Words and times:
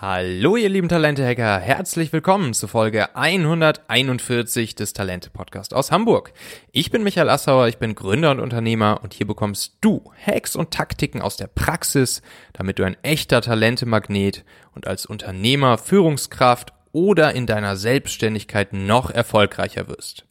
Hallo 0.00 0.54
ihr 0.54 0.68
lieben 0.68 0.88
Talente-Hacker, 0.88 1.58
herzlich 1.58 2.12
willkommen 2.12 2.54
zu 2.54 2.68
Folge 2.68 3.16
141 3.16 4.76
des 4.76 4.92
Talente-Podcast 4.92 5.74
aus 5.74 5.90
Hamburg. 5.90 6.32
Ich 6.70 6.92
bin 6.92 7.02
Michael 7.02 7.28
Assauer, 7.28 7.66
ich 7.66 7.78
bin 7.78 7.96
Gründer 7.96 8.30
und 8.30 8.38
Unternehmer 8.38 9.00
und 9.02 9.12
hier 9.12 9.26
bekommst 9.26 9.78
du 9.80 10.12
Hacks 10.24 10.54
und 10.54 10.70
Taktiken 10.70 11.20
aus 11.20 11.36
der 11.36 11.48
Praxis, 11.48 12.22
damit 12.52 12.78
du 12.78 12.84
ein 12.84 12.96
echter 13.02 13.40
Talente-Magnet 13.40 14.44
und 14.72 14.86
als 14.86 15.04
Unternehmer, 15.04 15.78
Führungskraft 15.78 16.72
oder 16.92 17.34
in 17.34 17.46
deiner 17.46 17.74
Selbstständigkeit 17.74 18.72
noch 18.72 19.10
erfolgreicher 19.10 19.88
wirst. 19.88 20.27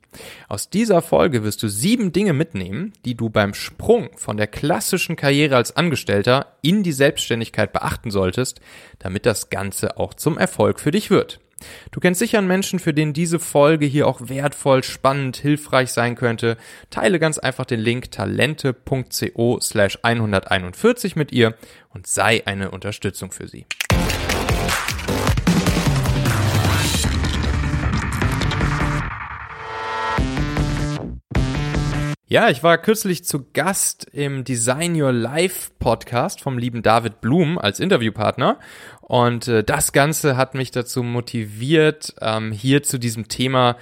Aus 0.48 0.70
dieser 0.70 1.02
Folge 1.02 1.44
wirst 1.44 1.64
du 1.64 1.68
sieben 1.68 2.12
Dinge 2.12 2.34
mitnehmen, 2.34 2.94
die 3.06 3.16
du 3.16 3.30
beim 3.30 3.54
Sprung 3.54 4.10
von 4.16 4.38
der 4.38 4.48
klassischen 4.48 5.16
Karriere 5.16 5.56
als 5.56 5.76
Angestellter 5.76 6.58
in 6.62 6.84
die 6.84 6.92
Selbstständigkeit 6.92 7.74
beachten 7.74 8.12
solltest, 8.12 8.62
damit 9.00 9.26
das 9.26 9.50
Ganze 9.50 9.98
auch 9.98 10.14
zum 10.14 10.38
Erfolg 10.38 10.80
für 10.80 10.92
dich 10.92 11.10
wird. 11.10 11.40
Du 11.92 12.00
kennst 12.00 12.20
sicher 12.20 12.38
einen 12.38 12.48
Menschen, 12.48 12.80
für 12.80 12.94
den 12.94 13.14
diese 13.14 13.40
Folge 13.40 13.86
hier 13.86 14.08
auch 14.08 14.22
wertvoll, 14.30 14.84
spannend, 14.84 15.38
hilfreich 15.38 15.92
sein 15.92 16.16
könnte. 16.16 16.58
Teile 16.90 17.20
ganz 17.20 17.40
einfach 17.40 17.66
den 17.66 17.80
Link 17.80 18.12
talente.co 18.12 19.60
slash 19.60 20.00
141 20.04 21.16
mit 21.16 21.32
ihr 21.32 21.56
und 21.94 22.08
sei 22.08 22.44
eine 22.46 22.72
Unterstützung 22.72 23.32
für 23.32 23.48
sie. 23.48 23.66
Ja, 32.30 32.50
ich 32.50 32.62
war 32.62 32.78
kürzlich 32.78 33.24
zu 33.24 33.46
Gast 33.54 34.06
im 34.12 34.44
Design 34.44 35.02
Your 35.02 35.14
Life 35.14 35.72
Podcast 35.80 36.42
vom 36.42 36.58
lieben 36.58 36.82
David 36.82 37.22
Blum 37.22 37.58
als 37.58 37.80
Interviewpartner. 37.80 38.60
Und 39.00 39.48
äh, 39.48 39.64
das 39.64 39.94
Ganze 39.94 40.36
hat 40.36 40.54
mich 40.54 40.72
dazu 40.72 41.04
motiviert, 41.04 42.16
ähm, 42.20 42.52
hier 42.52 42.84
zu 42.84 42.98
diesem 42.98 43.30
Thema 43.30 43.78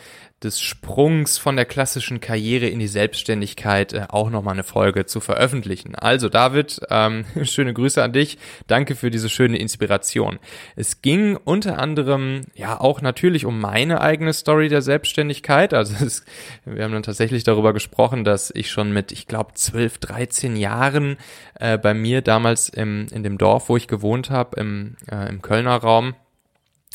des 0.45 0.61
Sprungs 0.61 1.37
von 1.37 1.57
der 1.57 1.65
klassischen 1.65 2.21
Karriere 2.21 2.67
in 2.67 2.79
die 2.79 2.87
Selbstständigkeit 2.87 3.93
äh, 3.93 4.05
auch 4.09 4.29
nochmal 4.29 4.53
eine 4.53 4.63
Folge 4.63 5.05
zu 5.05 5.19
veröffentlichen. 5.19 5.95
Also 5.95 6.29
David, 6.29 6.79
ähm, 6.89 7.25
schöne 7.43 7.73
Grüße 7.73 8.01
an 8.01 8.13
dich. 8.13 8.37
Danke 8.67 8.95
für 8.95 9.11
diese 9.11 9.29
schöne 9.29 9.57
Inspiration. 9.57 10.39
Es 10.75 11.01
ging 11.01 11.35
unter 11.35 11.79
anderem 11.79 12.41
ja 12.53 12.79
auch 12.79 13.01
natürlich 13.01 13.45
um 13.45 13.59
meine 13.59 13.99
eigene 13.99 14.31
Story 14.31 14.69
der 14.69 14.81
Selbstständigkeit. 14.81 15.73
Also 15.73 15.95
es, 16.05 16.23
wir 16.63 16.83
haben 16.83 16.93
dann 16.93 17.03
tatsächlich 17.03 17.43
darüber 17.43 17.73
gesprochen, 17.73 18.23
dass 18.23 18.51
ich 18.55 18.69
schon 18.69 18.93
mit, 18.93 19.11
ich 19.11 19.27
glaube, 19.27 19.53
12, 19.55 19.97
13 19.97 20.55
Jahren 20.55 21.17
äh, 21.59 21.77
bei 21.77 21.93
mir 21.93 22.21
damals 22.21 22.69
im, 22.69 23.07
in 23.11 23.23
dem 23.23 23.37
Dorf, 23.37 23.67
wo 23.67 23.75
ich 23.75 23.87
gewohnt 23.87 24.29
habe, 24.29 24.59
im, 24.59 24.95
äh, 25.11 25.27
im 25.27 25.41
Kölner 25.41 25.75
Raum, 25.75 26.13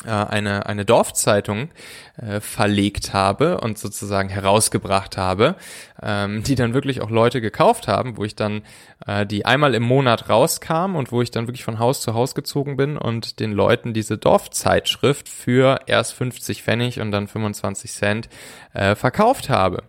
eine, 0.09 0.67
eine 0.67 0.85
Dorfzeitung 0.85 1.69
äh, 2.17 2.41
verlegt 2.41 3.13
habe 3.13 3.61
und 3.61 3.79
sozusagen 3.79 4.29
herausgebracht 4.29 5.17
habe, 5.17 5.57
ähm, 6.03 6.43
die 6.43 6.55
dann 6.55 6.75
wirklich 6.75 7.01
auch 7.01 7.11
Leute 7.11 7.41
gekauft 7.41 7.89
haben, 7.89 8.17
wo 8.17 8.25
ich 8.25 8.35
dann 8.35 8.63
äh, 9.07 9.27
die 9.27 9.45
einmal 9.45 9.75
im 9.75 9.83
Monat 9.83 10.29
rauskam 10.29 10.97
und 10.97 11.13
wo 11.13 11.23
ich 11.23 11.31
dann 11.31 11.47
wirklich 11.47 11.65
von 11.65 11.79
Haus 11.79 12.01
zu 12.01 12.15
Haus 12.15 12.35
gezogen 12.35 12.77
bin 12.77 12.97
und 12.97 13.41
den 13.41 13.53
Leuten 13.53 13.93
diese 13.93 14.17
Dorfzeitschrift 14.17 15.29
für 15.29 15.81
erst 15.87 16.15
50 16.15 16.63
Pfennig 16.63 17.01
und 17.01 17.11
dann 17.11 17.29
25 17.29 17.93
Cent 17.93 18.29
äh, 18.73 18.95
verkauft 18.95 19.49
habe. 19.51 19.83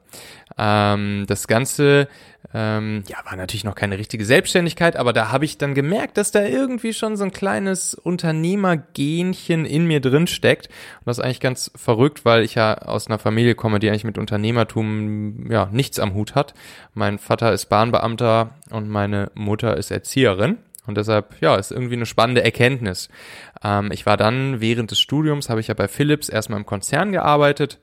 Ähm, 0.58 1.26
das 1.28 1.48
Ganze 1.48 2.08
ähm, 2.54 3.04
ja, 3.08 3.18
war 3.24 3.36
natürlich 3.36 3.64
noch 3.64 3.76
keine 3.76 3.98
richtige 3.98 4.26
Selbstständigkeit, 4.26 4.98
aber 4.98 5.14
da 5.14 5.32
habe 5.32 5.46
ich 5.46 5.58
dann 5.58 5.74
gemerkt, 5.74 6.18
dass 6.18 6.32
da 6.32 6.44
irgendwie 6.44 6.94
schon 6.94 7.16
so 7.16 7.24
ein 7.24 7.32
kleines 7.32 7.94
Unternehmergenchen 7.94 9.66
in 9.66 9.86
mir 9.86 10.02
drin 10.02 10.28
steckt. 10.28 10.68
Und 10.68 11.06
das 11.06 11.18
ist 11.18 11.24
eigentlich 11.24 11.40
ganz 11.40 11.72
verrückt, 11.76 12.26
weil 12.26 12.44
ich 12.44 12.56
ja 12.56 12.78
aus 12.78 13.08
einer 13.08 13.20
Familie 13.20 13.56
komme, 13.56 13.80
die 13.80 13.90
eigentlich 13.90 14.04
mit 14.04 14.18
Unternehmertum 14.18 15.50
ja 15.50 15.70
nichts 15.72 16.00
am 16.00 16.14
Hut 16.14 16.36
hat. 16.36 16.54
Mein 16.94 17.20
Vater 17.20 17.54
ist 17.54 17.68
Bahnbeamter 17.68 18.52
und 18.70 18.90
meine 18.90 19.32
Mutter 19.34 19.78
ist 19.78 19.92
Erzieherin. 19.92 20.58
Und 20.88 20.98
deshalb, 20.98 21.40
ja, 21.42 21.56
ist 21.56 21.72
irgendwie 21.72 21.94
eine 21.94 22.08
spannende 22.08 22.44
Erkenntnis. 22.44 23.08
Ähm, 23.64 23.92
ich 23.94 24.06
war 24.08 24.18
dann 24.18 24.62
während 24.62 24.92
des 24.92 25.00
Studiums, 25.00 25.48
habe 25.48 25.60
ich 25.62 25.68
ja 25.68 25.76
bei 25.76 25.88
Philips 25.88 26.28
erstmal 26.28 26.60
im 26.60 26.66
Konzern 26.66 27.12
gearbeitet 27.12 27.80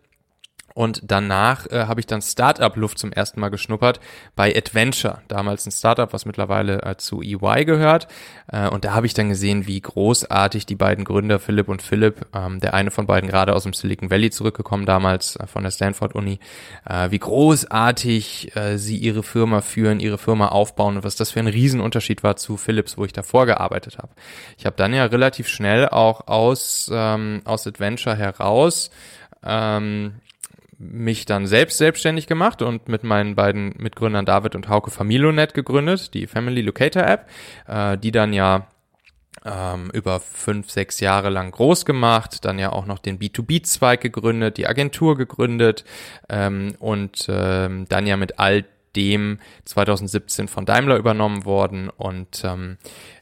und 0.78 1.00
danach 1.02 1.66
äh, 1.72 1.86
habe 1.86 1.98
ich 1.98 2.06
dann 2.06 2.22
Startup-Luft 2.22 3.00
zum 3.00 3.10
ersten 3.10 3.40
Mal 3.40 3.48
geschnuppert 3.48 3.98
bei 4.36 4.56
Adventure, 4.56 5.22
damals 5.26 5.66
ein 5.66 5.72
Startup, 5.72 6.12
was 6.12 6.24
mittlerweile 6.24 6.82
äh, 6.84 6.96
zu 6.96 7.20
EY 7.20 7.64
gehört. 7.64 8.06
Äh, 8.46 8.68
und 8.68 8.84
da 8.84 8.94
habe 8.94 9.04
ich 9.06 9.12
dann 9.12 9.28
gesehen, 9.28 9.66
wie 9.66 9.80
großartig 9.80 10.66
die 10.66 10.76
beiden 10.76 11.04
Gründer, 11.04 11.40
Philipp 11.40 11.66
und 11.68 11.82
Philipp, 11.82 12.26
ähm, 12.32 12.60
der 12.60 12.74
eine 12.74 12.92
von 12.92 13.08
beiden 13.08 13.28
gerade 13.28 13.56
aus 13.56 13.64
dem 13.64 13.72
Silicon 13.72 14.08
Valley 14.08 14.30
zurückgekommen, 14.30 14.86
damals 14.86 15.34
äh, 15.34 15.48
von 15.48 15.64
der 15.64 15.72
Stanford-Uni, 15.72 16.38
äh, 16.88 17.10
wie 17.10 17.18
großartig 17.18 18.54
äh, 18.54 18.78
sie 18.78 18.98
ihre 18.98 19.24
Firma 19.24 19.62
führen, 19.62 19.98
ihre 19.98 20.16
Firma 20.16 20.46
aufbauen 20.46 20.98
und 20.98 21.02
was 21.02 21.16
das 21.16 21.32
für 21.32 21.40
ein 21.40 21.48
Riesenunterschied 21.48 22.22
war 22.22 22.36
zu 22.36 22.56
Philips, 22.56 22.96
wo 22.96 23.04
ich 23.04 23.12
davor 23.12 23.46
gearbeitet 23.46 23.98
habe. 23.98 24.10
Ich 24.56 24.64
habe 24.64 24.76
dann 24.76 24.94
ja 24.94 25.06
relativ 25.06 25.48
schnell 25.48 25.88
auch 25.88 26.28
aus, 26.28 26.88
ähm, 26.94 27.42
aus 27.44 27.66
Adventure 27.66 28.14
heraus 28.14 28.92
ähm, 29.44 30.20
mich 30.78 31.26
dann 31.26 31.46
selbst 31.46 31.78
selbstständig 31.78 32.26
gemacht 32.26 32.62
und 32.62 32.88
mit 32.88 33.02
meinen 33.02 33.34
beiden 33.34 33.74
Mitgründern 33.78 34.24
David 34.24 34.54
und 34.54 34.68
Hauke 34.68 34.90
Familonet 34.90 35.52
gegründet, 35.52 36.14
die 36.14 36.26
Family 36.26 36.60
Locator 36.60 37.02
App, 37.02 37.28
äh, 37.66 37.98
die 37.98 38.12
dann 38.12 38.32
ja 38.32 38.68
ähm, 39.44 39.90
über 39.92 40.20
fünf, 40.20 40.70
sechs 40.70 41.00
Jahre 41.00 41.30
lang 41.30 41.50
groß 41.50 41.84
gemacht, 41.84 42.44
dann 42.44 42.58
ja 42.58 42.70
auch 42.72 42.86
noch 42.86 42.98
den 42.98 43.18
B2B-Zweig 43.18 44.00
gegründet, 44.00 44.56
die 44.56 44.66
Agentur 44.66 45.16
gegründet 45.16 45.84
ähm, 46.28 46.74
und 46.78 47.26
ähm, 47.28 47.86
dann 47.88 48.06
ja 48.06 48.16
mit 48.16 48.38
all 48.38 48.64
dem 48.98 49.38
2017 49.64 50.48
von 50.48 50.66
Daimler 50.66 50.96
übernommen 50.96 51.44
worden 51.44 51.88
und 51.88 52.42
ähm, 52.44 52.78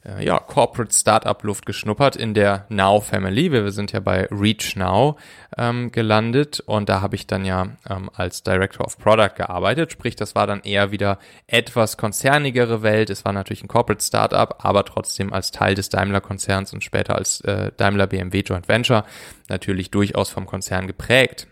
äh, 0.07 0.25
ja, 0.25 0.39
Corporate 0.39 0.95
Startup 0.95 1.41
Luft 1.43 1.67
geschnuppert 1.67 2.17
in 2.17 2.33
der 2.33 2.65
Now 2.71 3.01
Family. 3.01 3.53
Wir, 3.53 3.65
wir 3.65 3.73
sind 3.73 3.93
ja 3.93 4.01
bei 4.01 4.27
Reach 4.31 4.75
Now 4.75 5.19
ähm, 5.59 5.93
gelandet 5.93 6.61
und 6.61 6.89
da 6.89 7.03
habe 7.03 7.15
ich 7.15 7.27
dann 7.27 7.45
ja 7.45 7.77
ähm, 7.91 8.11
als 8.15 8.43
Director 8.43 8.87
of 8.87 8.97
Product 8.97 9.37
gearbeitet. 9.37 9.93
Sprich, 9.93 10.17
das 10.17 10.35
war 10.35 10.47
dann 10.47 10.63
eher 10.63 10.93
wieder 10.93 11.19
etwas 11.47 11.99
konzernigere 11.99 12.83
Welt. 12.83 13.11
Es 13.11 13.27
war 13.27 13.35
natürlich 13.35 13.63
ein 13.63 13.69
Corporate 13.69 14.03
Startup, 14.03 14.57
aber 14.65 14.83
trotzdem 14.87 15.31
als 15.35 15.51
Teil 15.51 15.75
des 15.75 15.91
Daimler 15.91 16.23
Konzerns 16.23 16.73
und 16.73 16.85
später 16.85 17.17
als 17.17 17.43
äh, 17.43 17.71
Daimler 17.77 18.07
BMW 18.07 18.41
Joint 18.41 18.67
Venture 18.67 19.05
natürlich 19.51 19.91
durchaus 19.91 20.31
vom 20.31 20.47
Konzern 20.47 20.87
geprägt. 20.87 21.49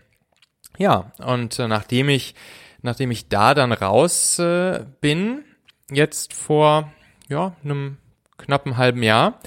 Ja, 0.79 1.11
und 1.19 1.59
äh, 1.59 1.67
nachdem 1.67 2.09
ich 2.09 2.33
nachdem 2.85 3.11
ich 3.11 3.27
da 3.27 3.53
dann 3.53 3.73
raus 3.73 4.39
äh, 4.39 4.85
bin, 5.01 5.43
jetzt 5.91 6.33
vor 6.33 6.91
ja, 7.27 7.55
einem 7.63 7.97
knappen 8.37 8.77
halben 8.77 9.03
Jahr, 9.03 9.39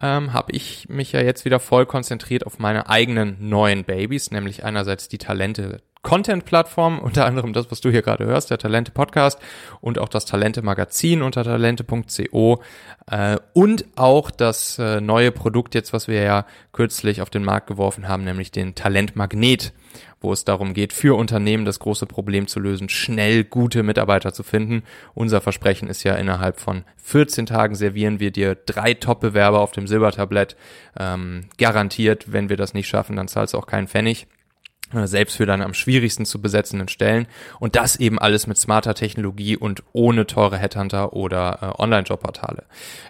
ähm, 0.00 0.32
habe 0.32 0.52
ich 0.52 0.88
mich 0.88 1.12
ja 1.12 1.20
jetzt 1.20 1.44
wieder 1.44 1.60
voll 1.60 1.86
konzentriert 1.86 2.46
auf 2.46 2.58
meine 2.58 2.88
eigenen 2.88 3.48
neuen 3.48 3.84
Babys, 3.84 4.30
nämlich 4.30 4.64
einerseits 4.64 5.08
die 5.08 5.18
Talente 5.18 5.80
Content-Plattform, 6.02 6.98
unter 6.98 7.26
anderem 7.26 7.52
das, 7.52 7.70
was 7.70 7.82
du 7.82 7.90
hier 7.90 8.00
gerade 8.00 8.24
hörst, 8.24 8.50
der 8.50 8.56
Talente-Podcast 8.58 9.38
und 9.82 9.98
auch 9.98 10.08
das 10.08 10.24
Talente-Magazin 10.24 11.20
unter 11.20 11.44
talente.co 11.44 12.62
äh, 13.10 13.36
und 13.52 13.84
auch 13.96 14.30
das 14.30 14.78
äh, 14.78 15.02
neue 15.02 15.30
Produkt 15.30 15.74
jetzt, 15.74 15.92
was 15.92 16.08
wir 16.08 16.22
ja 16.22 16.46
kürzlich 16.72 17.20
auf 17.20 17.28
den 17.28 17.44
Markt 17.44 17.66
geworfen 17.66 18.08
haben, 18.08 18.24
nämlich 18.24 18.50
den 18.50 18.74
Talentmagnet, 18.74 19.74
wo 20.20 20.32
es 20.32 20.44
darum 20.44 20.74
geht, 20.74 20.92
für 20.92 21.16
Unternehmen 21.16 21.64
das 21.64 21.78
große 21.78 22.06
Problem 22.06 22.46
zu 22.46 22.60
lösen, 22.60 22.88
schnell 22.88 23.44
gute 23.44 23.82
Mitarbeiter 23.82 24.32
zu 24.32 24.42
finden. 24.42 24.82
Unser 25.14 25.40
Versprechen 25.40 25.88
ist 25.88 26.02
ja, 26.02 26.14
innerhalb 26.14 26.60
von 26.60 26.84
14 27.02 27.46
Tagen 27.46 27.74
servieren 27.74 28.20
wir 28.20 28.30
dir 28.30 28.54
drei 28.54 28.94
Top-Bewerber 28.94 29.60
auf 29.60 29.72
dem 29.72 29.86
Silbertablett. 29.86 30.56
Ähm, 30.98 31.46
garantiert, 31.58 32.32
wenn 32.32 32.48
wir 32.48 32.56
das 32.56 32.74
nicht 32.74 32.88
schaffen, 32.88 33.16
dann 33.16 33.28
zahlst 33.28 33.54
du 33.54 33.58
auch 33.58 33.66
keinen 33.66 33.88
Pfennig. 33.88 34.26
Äh, 34.92 35.06
selbst 35.06 35.36
für 35.36 35.46
deine 35.46 35.64
am 35.64 35.74
schwierigsten 35.74 36.24
zu 36.24 36.40
besetzenden 36.40 36.88
Stellen 36.88 37.26
und 37.60 37.76
das 37.76 37.96
eben 37.96 38.18
alles 38.18 38.48
mit 38.48 38.58
smarter 38.58 38.94
Technologie 38.94 39.56
und 39.56 39.84
ohne 39.92 40.26
teure 40.26 40.58
Headhunter 40.58 41.12
oder 41.12 41.76
äh, 41.78 41.82
Online-Jobportale. 41.82 42.64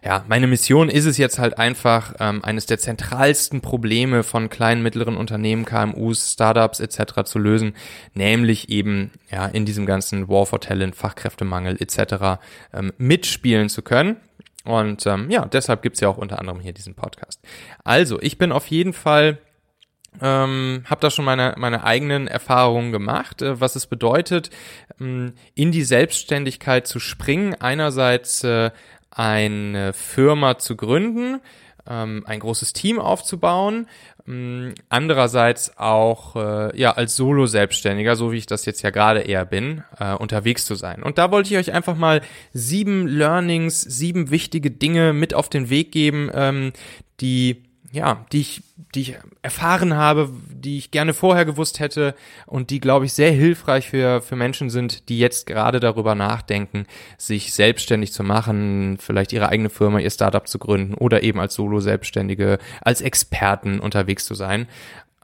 Ja, 0.04 0.24
meine 0.28 0.46
Mission 0.46 0.90
ist 0.90 1.06
es 1.06 1.16
jetzt 1.16 1.38
halt 1.38 1.56
einfach, 1.56 2.14
ähm, 2.20 2.44
eines 2.44 2.66
der 2.66 2.78
zentralsten 2.78 3.62
Probleme 3.62 4.24
von 4.24 4.50
kleinen, 4.50 4.82
mittleren 4.82 5.16
Unternehmen, 5.16 5.64
KMUs, 5.64 6.34
Startups 6.34 6.80
etc. 6.80 7.24
zu 7.24 7.38
lösen, 7.38 7.74
nämlich 8.12 8.68
eben 8.68 9.10
ja 9.30 9.46
in 9.46 9.64
diesem 9.64 9.86
ganzen 9.86 10.28
War 10.28 10.44
for 10.44 10.60
Talent, 10.60 10.96
Fachkräftemangel 10.96 11.80
etc. 11.80 12.40
Ähm, 12.74 12.92
mitspielen 12.98 13.70
zu 13.70 13.80
können. 13.80 14.16
Und 14.64 15.06
ähm, 15.06 15.30
ja, 15.30 15.46
deshalb 15.46 15.80
gibt's 15.80 16.00
ja 16.00 16.08
auch 16.08 16.18
unter 16.18 16.38
anderem 16.38 16.60
hier 16.60 16.74
diesen 16.74 16.94
Podcast. 16.94 17.40
Also, 17.84 18.20
ich 18.20 18.36
bin 18.36 18.52
auf 18.52 18.66
jeden 18.66 18.92
Fall 18.92 19.38
ähm, 20.20 20.82
habe 20.86 21.00
da 21.00 21.10
schon 21.10 21.24
meine, 21.24 21.54
meine 21.56 21.84
eigenen 21.84 22.26
Erfahrungen 22.26 22.92
gemacht, 22.92 23.42
äh, 23.42 23.60
was 23.60 23.76
es 23.76 23.86
bedeutet, 23.86 24.50
ähm, 25.00 25.34
in 25.54 25.72
die 25.72 25.84
Selbstständigkeit 25.84 26.86
zu 26.86 26.98
springen. 26.98 27.54
Einerseits 27.54 28.42
äh, 28.44 28.70
eine 29.10 29.92
Firma 29.92 30.58
zu 30.58 30.76
gründen, 30.76 31.40
ähm, 31.88 32.24
ein 32.26 32.40
großes 32.40 32.72
Team 32.72 32.98
aufzubauen, 32.98 33.86
ähm, 34.26 34.74
andererseits 34.88 35.78
auch 35.78 36.36
äh, 36.36 36.78
ja 36.78 36.92
als 36.92 37.16
Solo-Selbstständiger, 37.16 38.16
so 38.16 38.32
wie 38.32 38.38
ich 38.38 38.46
das 38.46 38.64
jetzt 38.64 38.82
ja 38.82 38.90
gerade 38.90 39.20
eher 39.20 39.44
bin, 39.44 39.84
äh, 39.98 40.14
unterwegs 40.14 40.66
zu 40.66 40.74
sein. 40.74 41.02
Und 41.02 41.18
da 41.18 41.30
wollte 41.30 41.50
ich 41.52 41.58
euch 41.58 41.72
einfach 41.72 41.96
mal 41.96 42.20
sieben 42.52 43.06
Learnings, 43.06 43.80
sieben 43.80 44.30
wichtige 44.30 44.70
Dinge 44.70 45.12
mit 45.12 45.34
auf 45.34 45.48
den 45.48 45.70
Weg 45.70 45.92
geben, 45.92 46.30
ähm, 46.34 46.72
die 47.20 47.69
ja, 47.92 48.24
die 48.32 48.40
ich, 48.40 48.62
die 48.94 49.00
ich 49.00 49.18
erfahren 49.42 49.94
habe, 49.94 50.30
die 50.48 50.78
ich 50.78 50.90
gerne 50.90 51.12
vorher 51.12 51.44
gewusst 51.44 51.80
hätte 51.80 52.14
und 52.46 52.70
die, 52.70 52.78
glaube 52.80 53.06
ich, 53.06 53.12
sehr 53.12 53.32
hilfreich 53.32 53.90
für, 53.90 54.22
für 54.22 54.36
Menschen 54.36 54.70
sind, 54.70 55.08
die 55.08 55.18
jetzt 55.18 55.46
gerade 55.46 55.80
darüber 55.80 56.14
nachdenken, 56.14 56.86
sich 57.18 57.52
selbstständig 57.52 58.12
zu 58.12 58.22
machen, 58.22 58.98
vielleicht 59.00 59.32
ihre 59.32 59.48
eigene 59.48 59.70
Firma, 59.70 59.98
ihr 59.98 60.10
Startup 60.10 60.46
zu 60.46 60.58
gründen 60.58 60.94
oder 60.94 61.24
eben 61.24 61.40
als 61.40 61.54
Solo-Selbstständige, 61.54 62.58
als 62.80 63.00
Experten 63.00 63.80
unterwegs 63.80 64.24
zu 64.24 64.34
sein 64.34 64.68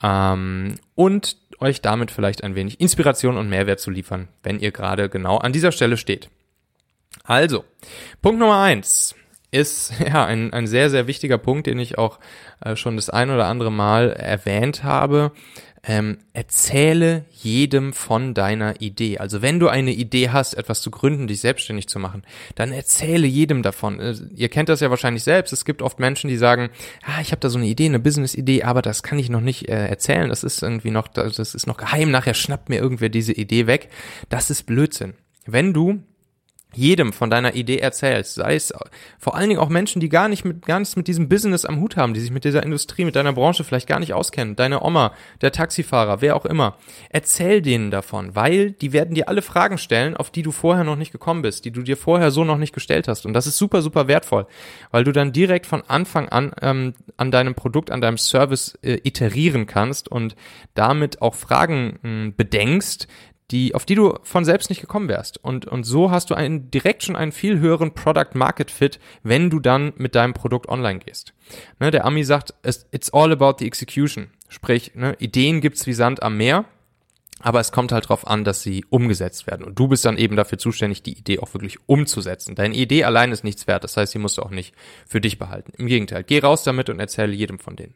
ähm, 0.03 0.75
und 0.97 1.37
euch 1.61 1.81
damit 1.81 2.11
vielleicht 2.11 2.43
ein 2.43 2.57
wenig 2.57 2.81
Inspiration 2.81 3.37
und 3.37 3.49
Mehrwert 3.49 3.81
zu 3.81 3.91
liefern, 3.91 4.29
wenn 4.43 4.59
ihr 4.59 4.73
gerade 4.73 5.09
genau 5.09 5.39
an 5.39 5.53
dieser 5.53 5.73
Stelle 5.73 5.97
steht. 5.97 6.29
Also, 7.23 7.65
Punkt 8.23 8.41
Nummer 8.41 8.61
eins 8.61 9.15
ist 9.57 9.93
ja 10.07 10.25
ein, 10.25 10.53
ein 10.53 10.67
sehr, 10.67 10.91
sehr 10.91 11.07
wichtiger 11.07 11.39
Punkt, 11.39 11.67
den 11.67 11.79
ich 11.79 11.99
auch 11.99 12.19
äh, 12.61 12.77
schon 12.77 12.97
das 12.97 13.11
ein 13.11 13.31
oder 13.31 13.47
andere 13.47 13.73
Mal 13.73 14.13
erwähnt 14.13 14.85
habe. 14.85 15.33
Ähm, 15.89 16.19
erzähle 16.33 17.27
jedem 17.31 17.93
von 17.93 18.35
deiner 18.35 18.81
Idee. 18.81 19.19
Also 19.19 19.41
wenn 19.41 19.61
du 19.61 19.69
eine 19.69 19.93
Idee 19.93 20.31
hast, 20.31 20.55
etwas 20.55 20.81
zu 20.81 20.91
gründen, 20.91 21.29
dich 21.29 21.41
selbstständig 21.41 21.87
zu 21.89 22.01
machen, 22.01 22.25
dann 22.57 22.73
erzähle 22.73 23.29
jedem 23.29 23.63
davon. 23.63 24.01
Äh, 24.01 24.17
ihr 24.35 24.49
kennt 24.49 24.69
das 24.69 24.81
ja 24.81 24.91
wahrscheinlich 24.91 25.23
selbst. 25.23 25.53
Es 25.53 25.65
gibt 25.65 25.83
oft 25.83 26.01
Menschen, 26.01 26.27
die 26.27 26.39
sagen, 26.39 26.71
ah, 27.05 27.21
ich 27.21 27.31
habe 27.31 27.39
da 27.39 27.49
so 27.49 27.59
eine 27.59 27.69
Idee, 27.69 27.87
eine 27.87 28.01
Business-Idee, 28.01 28.65
aber 28.65 28.83
das 28.83 29.05
kann 29.05 29.21
ich 29.21 29.31
noch 29.31 29.41
nicht 29.41 29.69
äh, 29.69 29.87
erzählen. 29.87 30.29
Das 30.29 30.43
ist 30.43 30.61
irgendwie 30.61 30.91
noch, 30.91 31.07
das 31.07 31.39
ist 31.39 31.69
noch 31.69 31.77
geheim. 31.77 32.11
Nachher 32.11 32.35
schnappt 32.35 32.69
mir 32.69 32.81
irgendwer 32.81 33.09
diese 33.09 33.33
Idee 33.33 33.69
weg. 33.69 33.89
Das 34.29 34.51
ist 34.51 34.65
Blödsinn. 34.65 35.15
Wenn 35.47 35.73
du 35.73 36.03
jedem 36.77 37.13
von 37.13 37.31
deiner 37.31 37.55
Idee 37.55 37.79
erzählst, 37.79 38.35
sei 38.35 38.55
es 38.55 38.73
vor 39.19 39.35
allen 39.35 39.49
Dingen 39.49 39.61
auch 39.61 39.69
Menschen, 39.69 40.01
die 40.01 40.09
gar 40.09 40.29
nicht 40.29 40.45
mit 40.45 40.67
gar 40.67 40.79
nichts 40.79 40.97
mit 40.97 41.09
diesem 41.09 41.29
Business 41.29 41.65
am 41.65 41.81
Hut 41.81 41.97
haben, 41.97 42.15
die 42.15 42.21
sich 42.21 42.31
mit 42.31 42.45
dieser 42.45 42.63
Industrie, 42.63 43.05
mit 43.05 43.17
deiner 43.17 43.33
Branche 43.33 43.65
vielleicht 43.65 43.89
gar 43.89 43.99
nicht 43.99 44.13
auskennen, 44.13 44.57
deine 44.57 44.83
Oma, 44.83 45.15
der 45.41 45.53
Taxifahrer, 45.53 46.21
wer 46.21 46.37
auch 46.37 46.45
immer, 46.45 46.77
erzähl 47.11 47.63
denen 47.63 47.91
davon, 47.91 48.35
weil 48.37 48.73
die 48.73 48.93
werden 48.93 49.15
dir 49.15 49.29
alle 49.29 49.43
Fragen 49.43 49.79
stellen, 49.79 50.17
auf 50.17 50.31
die 50.31 50.43
du 50.43 50.53
vorher 50.53 50.85
noch 50.85 50.97
nicht 50.97 51.13
gekommen 51.13 51.43
bist, 51.43 51.65
die 51.65 51.73
du 51.73 51.83
dir 51.83 51.97
vorher 51.97 52.31
so 52.31 52.45
noch 52.45 52.59
nicht 52.59 52.75
gestellt 52.75 53.09
hast. 53.09 53.27
Und 53.27 53.33
das 53.33 53.47
ist 53.47 53.59
super 53.59 53.83
super 53.83 54.09
wertvoll, 54.09 54.47
weil 54.91 55.05
du 55.05 55.13
dann 55.13 55.33
direkt 55.33 55.67
von 55.67 55.83
Anfang 55.83 56.29
an 56.29 56.53
ähm, 56.61 56.95
an 57.17 57.31
deinem 57.31 57.55
Produkt, 57.55 57.91
an 57.91 58.01
deinem 58.01 58.19
Service 58.19 58.79
äh, 58.83 58.99
iterieren 59.03 59.67
kannst 59.67 60.11
und 60.11 60.37
damit 60.75 61.23
auch 61.23 61.35
Fragen 61.35 61.99
äh, 62.03 62.33
bedenkst, 62.37 63.09
die, 63.51 63.75
auf 63.75 63.85
die 63.85 63.95
du 63.95 64.19
von 64.23 64.45
selbst 64.45 64.71
nicht 64.71 64.81
gekommen 64.81 65.09
wärst. 65.09 65.43
Und, 65.43 65.67
und 65.67 65.85
so 65.85 66.11
hast 66.11 66.31
du 66.31 66.35
einen, 66.35 66.71
direkt 66.71 67.05
schon 67.05 67.17
einen 67.17 67.33
viel 67.33 67.59
höheren 67.59 67.95
Product 67.95 68.35
Market 68.35 68.71
Fit, 68.71 68.99
wenn 69.23 69.51
du 69.51 69.61
dann 69.61 69.93
mit 69.97 70.15
deinem 70.15 70.35
Produkt 70.35 70.69
online 70.69 70.99
gehst. 70.99 71.33
Ne, 71.79 71.91
der 71.91 72.05
Ami 72.05 72.25
sagt, 72.25 72.55
it's 72.65 73.13
all 73.13 73.33
about 73.33 73.57
the 73.59 73.67
execution. 73.67 74.29
Sprich, 74.49 74.95
ne, 74.95 75.15
Ideen 75.19 75.61
gibt's 75.61 75.87
wie 75.87 75.93
Sand 75.93 76.23
am 76.23 76.37
Meer, 76.37 76.65
aber 77.41 77.61
es 77.61 77.71
kommt 77.71 77.93
halt 77.93 78.05
darauf 78.07 78.27
an, 78.27 78.45
dass 78.45 78.63
sie 78.63 78.85
umgesetzt 78.91 79.47
werden. 79.47 79.65
Und 79.65 79.79
du 79.79 79.87
bist 79.87 80.05
dann 80.05 80.19
eben 80.19 80.35
dafür 80.35 80.59
zuständig, 80.59 81.03
die 81.03 81.17
Idee 81.17 81.39
auch 81.39 81.55
wirklich 81.55 81.79
umzusetzen. 81.87 82.57
Deine 82.57 82.75
Idee 82.75 83.05
allein 83.05 83.31
ist 83.31 83.45
nichts 83.45 83.67
wert. 83.67 83.85
Das 83.85 83.97
heißt, 83.97 84.13
sie 84.13 84.19
musst 84.19 84.39
du 84.39 84.43
auch 84.43 84.51
nicht 84.51 84.75
für 85.07 85.21
dich 85.21 85.39
behalten. 85.39 85.73
Im 85.77 85.87
Gegenteil, 85.87 86.25
geh 86.25 86.41
raus 86.41 86.65
damit 86.65 86.89
und 86.89 86.99
erzähle 86.99 87.33
jedem 87.33 87.59
von 87.59 87.77
denen. 87.77 87.95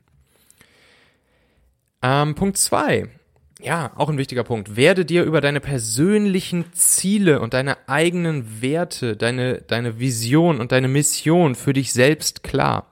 Ähm, 2.03 2.35
Punkt 2.35 2.56
zwei 2.56 3.08
ja, 3.62 3.92
auch 3.96 4.08
ein 4.08 4.18
wichtiger 4.18 4.44
Punkt. 4.44 4.76
Werde 4.76 5.04
dir 5.04 5.24
über 5.24 5.40
deine 5.40 5.60
persönlichen 5.60 6.72
Ziele 6.72 7.40
und 7.40 7.54
deine 7.54 7.76
eigenen 7.88 8.62
Werte, 8.62 9.16
deine, 9.16 9.62
deine 9.62 9.98
Vision 9.98 10.60
und 10.60 10.72
deine 10.72 10.88
Mission 10.88 11.54
für 11.54 11.72
dich 11.72 11.92
selbst 11.92 12.42
klar. 12.42 12.86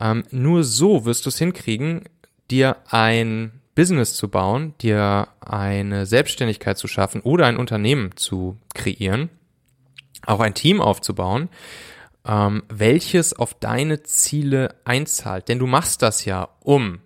Ähm, 0.00 0.24
nur 0.30 0.64
so 0.64 1.04
wirst 1.04 1.24
du 1.26 1.28
es 1.28 1.38
hinkriegen, 1.38 2.02
dir 2.50 2.76
ein 2.88 3.60
Business 3.74 4.14
zu 4.14 4.28
bauen, 4.28 4.74
dir 4.80 5.28
eine 5.40 6.06
Selbstständigkeit 6.06 6.78
zu 6.78 6.88
schaffen 6.88 7.20
oder 7.20 7.46
ein 7.46 7.56
Unternehmen 7.56 8.16
zu 8.16 8.56
kreieren, 8.74 9.30
auch 10.26 10.40
ein 10.40 10.54
Team 10.54 10.80
aufzubauen, 10.80 11.48
ähm, 12.26 12.62
welches 12.68 13.34
auf 13.34 13.54
deine 13.54 14.02
Ziele 14.02 14.76
einzahlt. 14.84 15.48
Denn 15.48 15.58
du 15.58 15.66
machst 15.66 16.02
das 16.02 16.24
ja, 16.24 16.48
um 16.60 17.00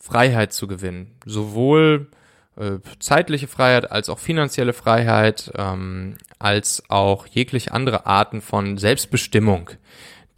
Freiheit 0.00 0.52
zu 0.52 0.66
gewinnen. 0.66 1.12
Sowohl 1.24 2.08
äh, 2.56 2.78
zeitliche 2.98 3.46
Freiheit 3.46 3.92
als 3.92 4.08
auch 4.08 4.18
finanzielle 4.18 4.72
Freiheit, 4.72 5.52
ähm, 5.56 6.16
als 6.38 6.82
auch 6.88 7.26
jegliche 7.26 7.72
andere 7.72 8.06
Arten 8.06 8.40
von 8.40 8.78
Selbstbestimmung, 8.78 9.70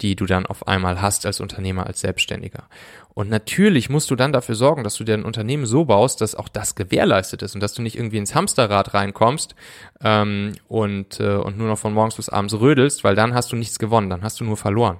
die 0.01 0.15
du 0.15 0.25
dann 0.25 0.45
auf 0.45 0.67
einmal 0.67 1.01
hast 1.01 1.25
als 1.25 1.39
Unternehmer, 1.39 1.85
als 1.87 2.01
Selbstständiger. 2.01 2.67
Und 3.15 3.29
natürlich 3.29 3.89
musst 3.89 4.09
du 4.09 4.15
dann 4.15 4.33
dafür 4.33 4.55
sorgen, 4.55 4.83
dass 4.83 4.95
du 4.95 5.03
dir 5.03 5.13
ein 5.13 5.23
Unternehmen 5.23 5.67
so 5.67 5.85
baust, 5.85 6.19
dass 6.19 6.33
auch 6.33 6.49
das 6.49 6.73
gewährleistet 6.73 7.43
ist 7.43 7.53
und 7.53 7.61
dass 7.61 7.73
du 7.73 7.83
nicht 7.83 7.95
irgendwie 7.95 8.17
ins 8.17 8.33
Hamsterrad 8.33 8.95
reinkommst 8.95 9.53
ähm, 10.03 10.53
und, 10.67 11.19
äh, 11.19 11.35
und 11.35 11.57
nur 11.57 11.67
noch 11.67 11.77
von 11.77 11.93
morgens 11.93 12.15
bis 12.15 12.29
abends 12.29 12.59
rödelst, 12.59 13.03
weil 13.03 13.13
dann 13.13 13.35
hast 13.35 13.51
du 13.51 13.55
nichts 13.55 13.77
gewonnen, 13.77 14.09
dann 14.09 14.23
hast 14.23 14.39
du 14.39 14.45
nur 14.45 14.57
verloren. 14.57 14.97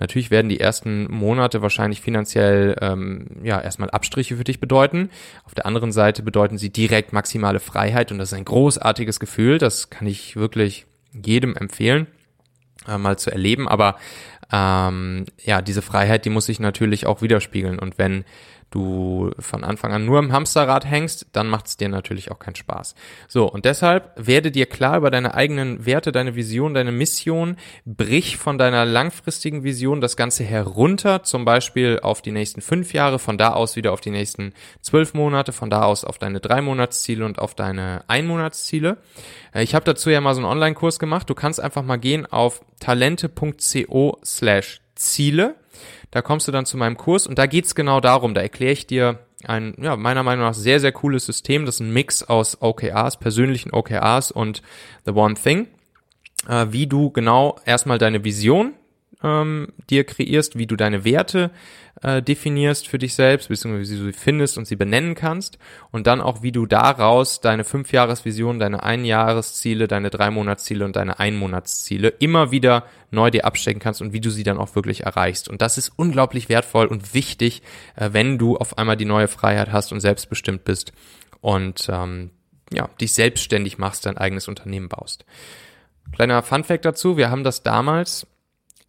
Natürlich 0.00 0.32
werden 0.32 0.48
die 0.48 0.58
ersten 0.58 1.08
Monate 1.12 1.62
wahrscheinlich 1.62 2.00
finanziell 2.00 2.76
ähm, 2.80 3.28
ja 3.44 3.60
erstmal 3.60 3.90
Abstriche 3.90 4.36
für 4.36 4.44
dich 4.44 4.58
bedeuten. 4.58 5.10
Auf 5.44 5.54
der 5.54 5.64
anderen 5.64 5.92
Seite 5.92 6.24
bedeuten 6.24 6.58
sie 6.58 6.70
direkt 6.70 7.12
maximale 7.12 7.60
Freiheit 7.60 8.10
und 8.10 8.18
das 8.18 8.32
ist 8.32 8.38
ein 8.38 8.44
großartiges 8.44 9.20
Gefühl. 9.20 9.58
Das 9.58 9.88
kann 9.88 10.08
ich 10.08 10.34
wirklich 10.34 10.86
jedem 11.12 11.54
empfehlen, 11.54 12.08
äh, 12.88 12.98
mal 12.98 13.18
zu 13.18 13.30
erleben. 13.30 13.68
Aber 13.68 13.96
ähm, 14.52 15.26
ja, 15.42 15.62
diese 15.62 15.82
Freiheit, 15.82 16.24
die 16.24 16.30
muss 16.30 16.46
sich 16.46 16.60
natürlich 16.60 17.06
auch 17.06 17.22
widerspiegeln. 17.22 17.78
Und 17.78 17.98
wenn 17.98 18.24
du 18.72 19.30
von 19.38 19.64
Anfang 19.64 19.92
an 19.92 20.04
nur 20.04 20.18
im 20.18 20.32
Hamsterrad 20.32 20.84
hängst, 20.84 21.26
dann 21.32 21.48
macht 21.48 21.66
es 21.66 21.76
dir 21.76 21.88
natürlich 21.88 22.30
auch 22.30 22.38
keinen 22.38 22.56
Spaß. 22.56 22.94
So, 23.28 23.46
und 23.50 23.64
deshalb 23.64 24.12
werde 24.16 24.50
dir 24.50 24.66
klar 24.66 24.96
über 24.96 25.10
deine 25.10 25.34
eigenen 25.34 25.86
Werte, 25.86 26.10
deine 26.10 26.34
Vision, 26.34 26.74
deine 26.74 26.92
Mission, 26.92 27.56
brich 27.84 28.36
von 28.36 28.58
deiner 28.58 28.84
langfristigen 28.84 29.62
Vision 29.62 30.00
das 30.00 30.16
Ganze 30.16 30.44
herunter, 30.44 31.22
zum 31.22 31.44
Beispiel 31.44 32.00
auf 32.02 32.22
die 32.22 32.32
nächsten 32.32 32.60
fünf 32.60 32.92
Jahre, 32.92 33.18
von 33.18 33.38
da 33.38 33.52
aus 33.52 33.76
wieder 33.76 33.92
auf 33.92 34.00
die 34.00 34.10
nächsten 34.10 34.52
zwölf 34.80 35.14
Monate, 35.14 35.52
von 35.52 35.70
da 35.70 35.82
aus 35.82 36.04
auf 36.04 36.18
deine 36.18 36.40
drei 36.40 36.62
Monatsziele 36.62 37.24
und 37.24 37.38
auf 37.38 37.54
deine 37.54 38.04
Einmonatsziele. 38.08 38.96
Äh, 39.54 39.62
ich 39.62 39.74
habe 39.74 39.84
dazu 39.84 40.10
ja 40.10 40.20
mal 40.20 40.34
so 40.34 40.40
einen 40.40 40.50
Online-Kurs 40.50 40.98
gemacht. 40.98 41.28
Du 41.30 41.34
kannst 41.34 41.60
einfach 41.60 41.82
mal 41.82 41.96
gehen 41.96 42.26
auf 42.26 42.62
talente.co 42.80 44.18
slash 44.24 44.80
Ziele 44.94 45.56
da 46.12 46.20
kommst 46.22 46.46
du 46.46 46.52
dann 46.52 46.66
zu 46.66 46.76
meinem 46.76 46.96
Kurs 46.96 47.26
und 47.26 47.38
da 47.38 47.46
geht's 47.46 47.74
genau 47.74 48.00
darum. 48.00 48.34
Da 48.34 48.42
erkläre 48.42 48.72
ich 48.72 48.86
dir 48.86 49.18
ein, 49.44 49.74
ja, 49.78 49.96
meiner 49.96 50.22
Meinung 50.22 50.44
nach 50.44 50.54
sehr, 50.54 50.78
sehr 50.78 50.92
cooles 50.92 51.24
System. 51.24 51.64
Das 51.66 51.76
ist 51.76 51.80
ein 51.80 51.92
Mix 51.92 52.22
aus 52.22 52.60
OKRs, 52.60 53.18
persönlichen 53.18 53.72
OKRs 53.72 54.30
und 54.30 54.62
The 55.06 55.12
One 55.12 55.34
Thing. 55.34 55.68
Äh, 56.46 56.66
wie 56.70 56.86
du 56.86 57.10
genau 57.10 57.58
erstmal 57.64 57.96
deine 57.96 58.24
Vision 58.24 58.74
ähm, 59.22 59.68
dir 59.90 60.04
kreierst, 60.04 60.58
wie 60.58 60.66
du 60.66 60.76
deine 60.76 61.04
Werte 61.04 61.50
äh, 62.02 62.22
definierst 62.22 62.88
für 62.88 62.98
dich 62.98 63.14
selbst, 63.14 63.48
beziehungsweise 63.48 63.92
wie 63.92 63.98
du 63.98 64.04
sie 64.06 64.12
findest 64.12 64.58
und 64.58 64.66
sie 64.66 64.76
benennen 64.76 65.14
kannst 65.14 65.58
und 65.90 66.06
dann 66.06 66.20
auch, 66.20 66.42
wie 66.42 66.52
du 66.52 66.66
daraus 66.66 67.40
deine 67.40 67.64
Fünfjahresvision, 67.64 68.58
deine 68.58 68.82
Einjahresziele, 68.82 69.88
deine 69.88 70.10
Dreimonatsziele 70.10 70.84
und 70.84 70.96
deine 70.96 71.18
Einmonatsziele 71.18 72.08
immer 72.08 72.50
wieder 72.50 72.84
neu 73.10 73.30
dir 73.30 73.44
abstecken 73.44 73.80
kannst 73.80 74.02
und 74.02 74.12
wie 74.12 74.20
du 74.20 74.30
sie 74.30 74.42
dann 74.42 74.58
auch 74.58 74.74
wirklich 74.74 75.04
erreichst. 75.04 75.48
Und 75.48 75.62
das 75.62 75.78
ist 75.78 75.92
unglaublich 75.96 76.48
wertvoll 76.48 76.86
und 76.86 77.14
wichtig, 77.14 77.62
äh, 77.96 78.10
wenn 78.12 78.38
du 78.38 78.56
auf 78.56 78.78
einmal 78.78 78.96
die 78.96 79.04
neue 79.04 79.28
Freiheit 79.28 79.72
hast 79.72 79.92
und 79.92 80.00
selbstbestimmt 80.00 80.64
bist 80.64 80.92
und 81.40 81.88
ähm, 81.90 82.30
ja, 82.72 82.88
dich 83.00 83.12
selbstständig 83.12 83.78
machst, 83.78 84.06
dein 84.06 84.16
eigenes 84.16 84.48
Unternehmen 84.48 84.88
baust. 84.88 85.24
Kleiner 86.12 86.42
Funfact 86.42 86.84
dazu, 86.84 87.16
wir 87.16 87.30
haben 87.30 87.44
das 87.44 87.62
damals 87.62 88.26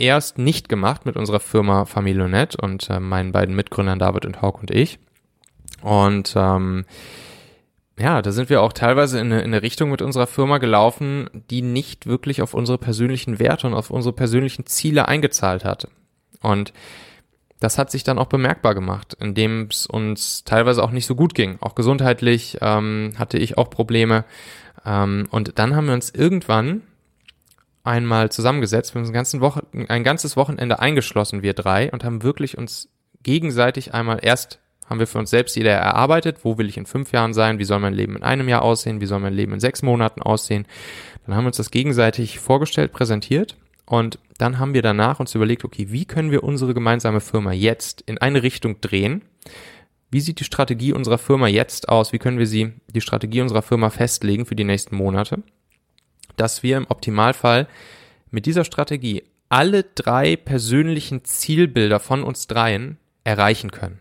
erst 0.04 0.38
nicht 0.38 0.70
gemacht 0.70 1.06
mit 1.06 1.16
unserer 1.16 1.40
Firma 1.40 1.86
Familionet 1.86 2.56
und 2.56 2.90
äh, 2.90 3.00
meinen 3.00 3.32
beiden 3.32 3.56
Mitgründern 3.56 4.00
David 4.00 4.26
und 4.26 4.42
Hauk 4.42 4.60
und 4.60 4.72
ich. 4.72 5.00
Und 5.82 6.34
ähm, 6.36 6.86
ja, 7.98 8.22
da 8.22 8.32
sind 8.32 8.50
wir 8.50 8.62
auch 8.62 8.74
teilweise 8.74 9.20
in 9.20 9.32
eine, 9.32 9.42
in 9.42 9.54
eine 9.54 9.62
Richtung 9.62 9.92
mit 9.92 10.02
unserer 10.02 10.28
Firma 10.28 10.58
gelaufen, 10.58 11.30
die 11.50 11.62
nicht 11.62 12.08
wirklich 12.08 12.42
auf 12.42 12.54
unsere 12.54 12.78
persönlichen 12.78 13.40
Werte 13.40 13.68
und 13.68 13.74
auf 13.74 13.90
unsere 13.90 14.14
persönlichen 14.14 14.66
Ziele 14.66 15.08
eingezahlt 15.08 15.64
hatte. 15.64 15.90
Und 16.42 16.74
das 17.60 17.78
hat 17.78 17.92
sich 17.92 18.04
dann 18.04 18.20
auch 18.20 18.28
bemerkbar 18.28 18.76
gemacht, 18.76 19.16
indem 19.20 19.68
es 19.70 19.86
uns 19.86 20.44
teilweise 20.44 20.84
auch 20.84 20.92
nicht 20.92 21.06
so 21.06 21.16
gut 21.16 21.34
ging. 21.34 21.58
Auch 21.62 21.76
gesundheitlich 21.76 22.58
ähm, 22.62 23.14
hatte 23.18 23.38
ich 23.38 23.58
auch 23.58 23.70
Probleme. 23.70 24.26
Ähm, 24.86 25.28
und 25.30 25.58
dann 25.60 25.76
haben 25.76 25.88
wir 25.88 25.94
uns 25.94 26.10
irgendwann 26.10 26.82
einmal 27.84 28.32
zusammengesetzt, 28.32 28.94
wir 28.94 29.00
haben 29.00 29.06
uns 29.06 29.14
ganzen 29.14 29.42
Woche, 29.42 29.64
ein 29.88 30.04
ganzes 30.04 30.38
Wochenende 30.38 30.80
eingeschlossen, 30.80 31.44
wir 31.44 31.54
drei, 31.54 31.92
und 31.92 32.04
haben 32.04 32.24
wirklich 32.24 32.58
uns 32.58 32.90
gegenseitig 33.24 33.94
einmal 33.94 34.20
erst 34.22 34.60
haben 34.90 35.00
wir 35.00 35.08
für 35.08 35.20
uns 35.20 35.30
selbst 35.30 35.56
jeder 35.56 35.72
erarbeitet, 35.72 36.44
wo 36.44 36.58
will 36.58 36.68
ich 36.68 36.78
in 36.78 36.86
fünf 36.86 37.12
Jahren 37.12 37.34
sein, 37.34 37.60
wie 37.60 37.64
soll 37.64 37.80
mein 37.80 37.94
Leben 37.94 38.16
in 38.16 38.24
einem 38.24 38.50
Jahr 38.50 38.62
aussehen, 38.62 39.02
wie 39.02 39.06
soll 39.06 39.20
mein 39.20 39.34
Leben 39.34 39.54
in 39.54 39.60
sechs 39.60 39.82
Monaten 39.82 40.22
aussehen. 40.22 40.66
Dann 41.26 41.36
haben 41.36 41.46
wir 41.46 41.48
uns 41.48 41.58
das 41.58 41.72
gegenseitig 41.72 42.40
vorgestellt, 42.40 42.92
präsentiert 42.92 43.56
und 43.86 44.20
dann 44.38 44.60
haben 44.60 44.74
wir 44.74 44.82
danach 44.82 45.20
uns 45.20 45.36
überlegt, 45.36 45.64
okay, 45.64 45.88
wie 45.90 46.06
können 46.06 46.32
wir 46.32 46.44
unsere 46.44 46.74
gemeinsame 46.74 47.22
Firma 47.22 47.54
jetzt 47.54 48.02
in 48.02 48.18
eine 48.18 48.44
Richtung 48.44 48.82
drehen? 48.82 49.22
Wie 50.12 50.20
sieht 50.20 50.40
die 50.40 50.44
Strategie 50.44 50.94
unserer 50.94 51.18
Firma 51.18 51.48
jetzt 51.48 51.90
aus? 51.90 52.14
Wie 52.14 52.20
können 52.20 52.38
wir 52.38 52.48
sie, 52.48 52.74
die 52.94 53.02
Strategie 53.02 53.42
unserer 53.42 53.62
Firma 53.62 53.90
festlegen 53.90 54.46
für 54.46 54.56
die 54.56 54.64
nächsten 54.64 54.96
Monate? 54.96 55.44
Dass 56.38 56.64
wir 56.64 56.78
im 56.78 56.88
Optimalfall 56.88 57.68
mit 58.32 58.46
dieser 58.46 58.64
Strategie 58.66 59.24
alle 59.50 59.84
drei 59.84 60.36
persönlichen 60.36 61.24
Zielbilder 61.26 62.00
von 62.00 62.24
uns 62.24 62.48
dreien 62.48 62.98
erreichen 63.24 63.72
können. 63.72 64.00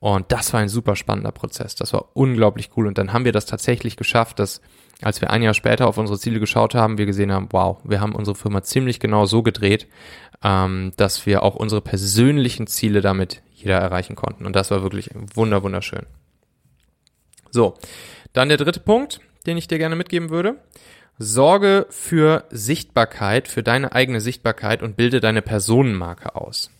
Und 0.00 0.32
das 0.32 0.52
war 0.52 0.60
ein 0.60 0.68
super 0.68 0.96
spannender 0.96 1.32
Prozess. 1.32 1.74
Das 1.74 1.92
war 1.92 2.10
unglaublich 2.14 2.70
cool. 2.76 2.86
Und 2.86 2.96
dann 2.98 3.12
haben 3.12 3.24
wir 3.24 3.32
das 3.32 3.46
tatsächlich 3.46 3.96
geschafft, 3.96 4.38
dass 4.38 4.60
als 5.02 5.20
wir 5.20 5.30
ein 5.30 5.42
Jahr 5.42 5.54
später 5.54 5.86
auf 5.86 5.98
unsere 5.98 6.18
Ziele 6.18 6.40
geschaut 6.40 6.74
haben, 6.74 6.98
wir 6.98 7.06
gesehen 7.06 7.32
haben, 7.32 7.48
wow, 7.50 7.78
wir 7.84 8.00
haben 8.00 8.14
unsere 8.14 8.34
Firma 8.34 8.62
ziemlich 8.62 9.00
genau 9.00 9.26
so 9.26 9.42
gedreht, 9.42 9.86
ähm, 10.42 10.92
dass 10.96 11.26
wir 11.26 11.42
auch 11.42 11.54
unsere 11.54 11.80
persönlichen 11.80 12.66
Ziele 12.66 13.00
damit 13.00 13.42
jeder 13.54 13.78
erreichen 13.78 14.16
konnten. 14.16 14.46
Und 14.46 14.56
das 14.56 14.70
war 14.70 14.82
wirklich 14.82 15.10
wunder, 15.34 15.62
wunderschön. 15.62 16.06
So, 17.50 17.76
dann 18.32 18.48
der 18.48 18.58
dritte 18.58 18.80
Punkt, 18.80 19.20
den 19.46 19.56
ich 19.56 19.68
dir 19.68 19.78
gerne 19.78 19.96
mitgeben 19.96 20.30
würde. 20.30 20.56
Sorge 21.22 21.86
für 21.90 22.44
Sichtbarkeit, 22.50 23.46
für 23.46 23.62
deine 23.62 23.92
eigene 23.92 24.22
Sichtbarkeit 24.22 24.82
und 24.82 24.96
bilde 24.96 25.20
deine 25.20 25.42
Personenmarke 25.42 26.34
aus. 26.34 26.70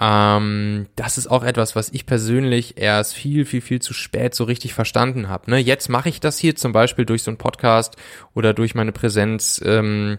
Ähm, 0.00 0.86
das 0.94 1.18
ist 1.18 1.26
auch 1.26 1.42
etwas, 1.42 1.74
was 1.74 1.90
ich 1.90 2.06
persönlich 2.06 2.78
erst 2.78 3.12
viel, 3.12 3.44
viel, 3.44 3.60
viel 3.60 3.82
zu 3.82 3.92
spät 3.92 4.36
so 4.36 4.44
richtig 4.44 4.72
verstanden 4.72 5.28
habe. 5.28 5.50
Ne? 5.50 5.58
Jetzt 5.58 5.88
mache 5.88 6.08
ich 6.08 6.20
das 6.20 6.38
hier 6.38 6.54
zum 6.54 6.70
Beispiel 6.70 7.04
durch 7.04 7.24
so 7.24 7.30
einen 7.32 7.38
Podcast 7.38 7.96
oder 8.34 8.54
durch 8.54 8.76
meine 8.76 8.92
Präsenz 8.92 9.60
ähm, 9.64 10.18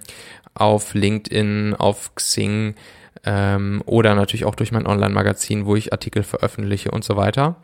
auf 0.54 0.94
LinkedIn, 0.94 1.74
auf 1.74 2.14
Xing 2.16 2.76
ähm, 3.24 3.82
oder 3.86 4.14
natürlich 4.14 4.44
auch 4.44 4.56
durch 4.56 4.74
mein 4.74 4.86
Online-Magazin, 4.86 5.66
wo 5.66 5.78
ich 5.78 5.94
Artikel 5.94 6.24
veröffentliche 6.24 6.92
und 6.92 7.06
so 7.06 7.16
weiter. 7.16 7.56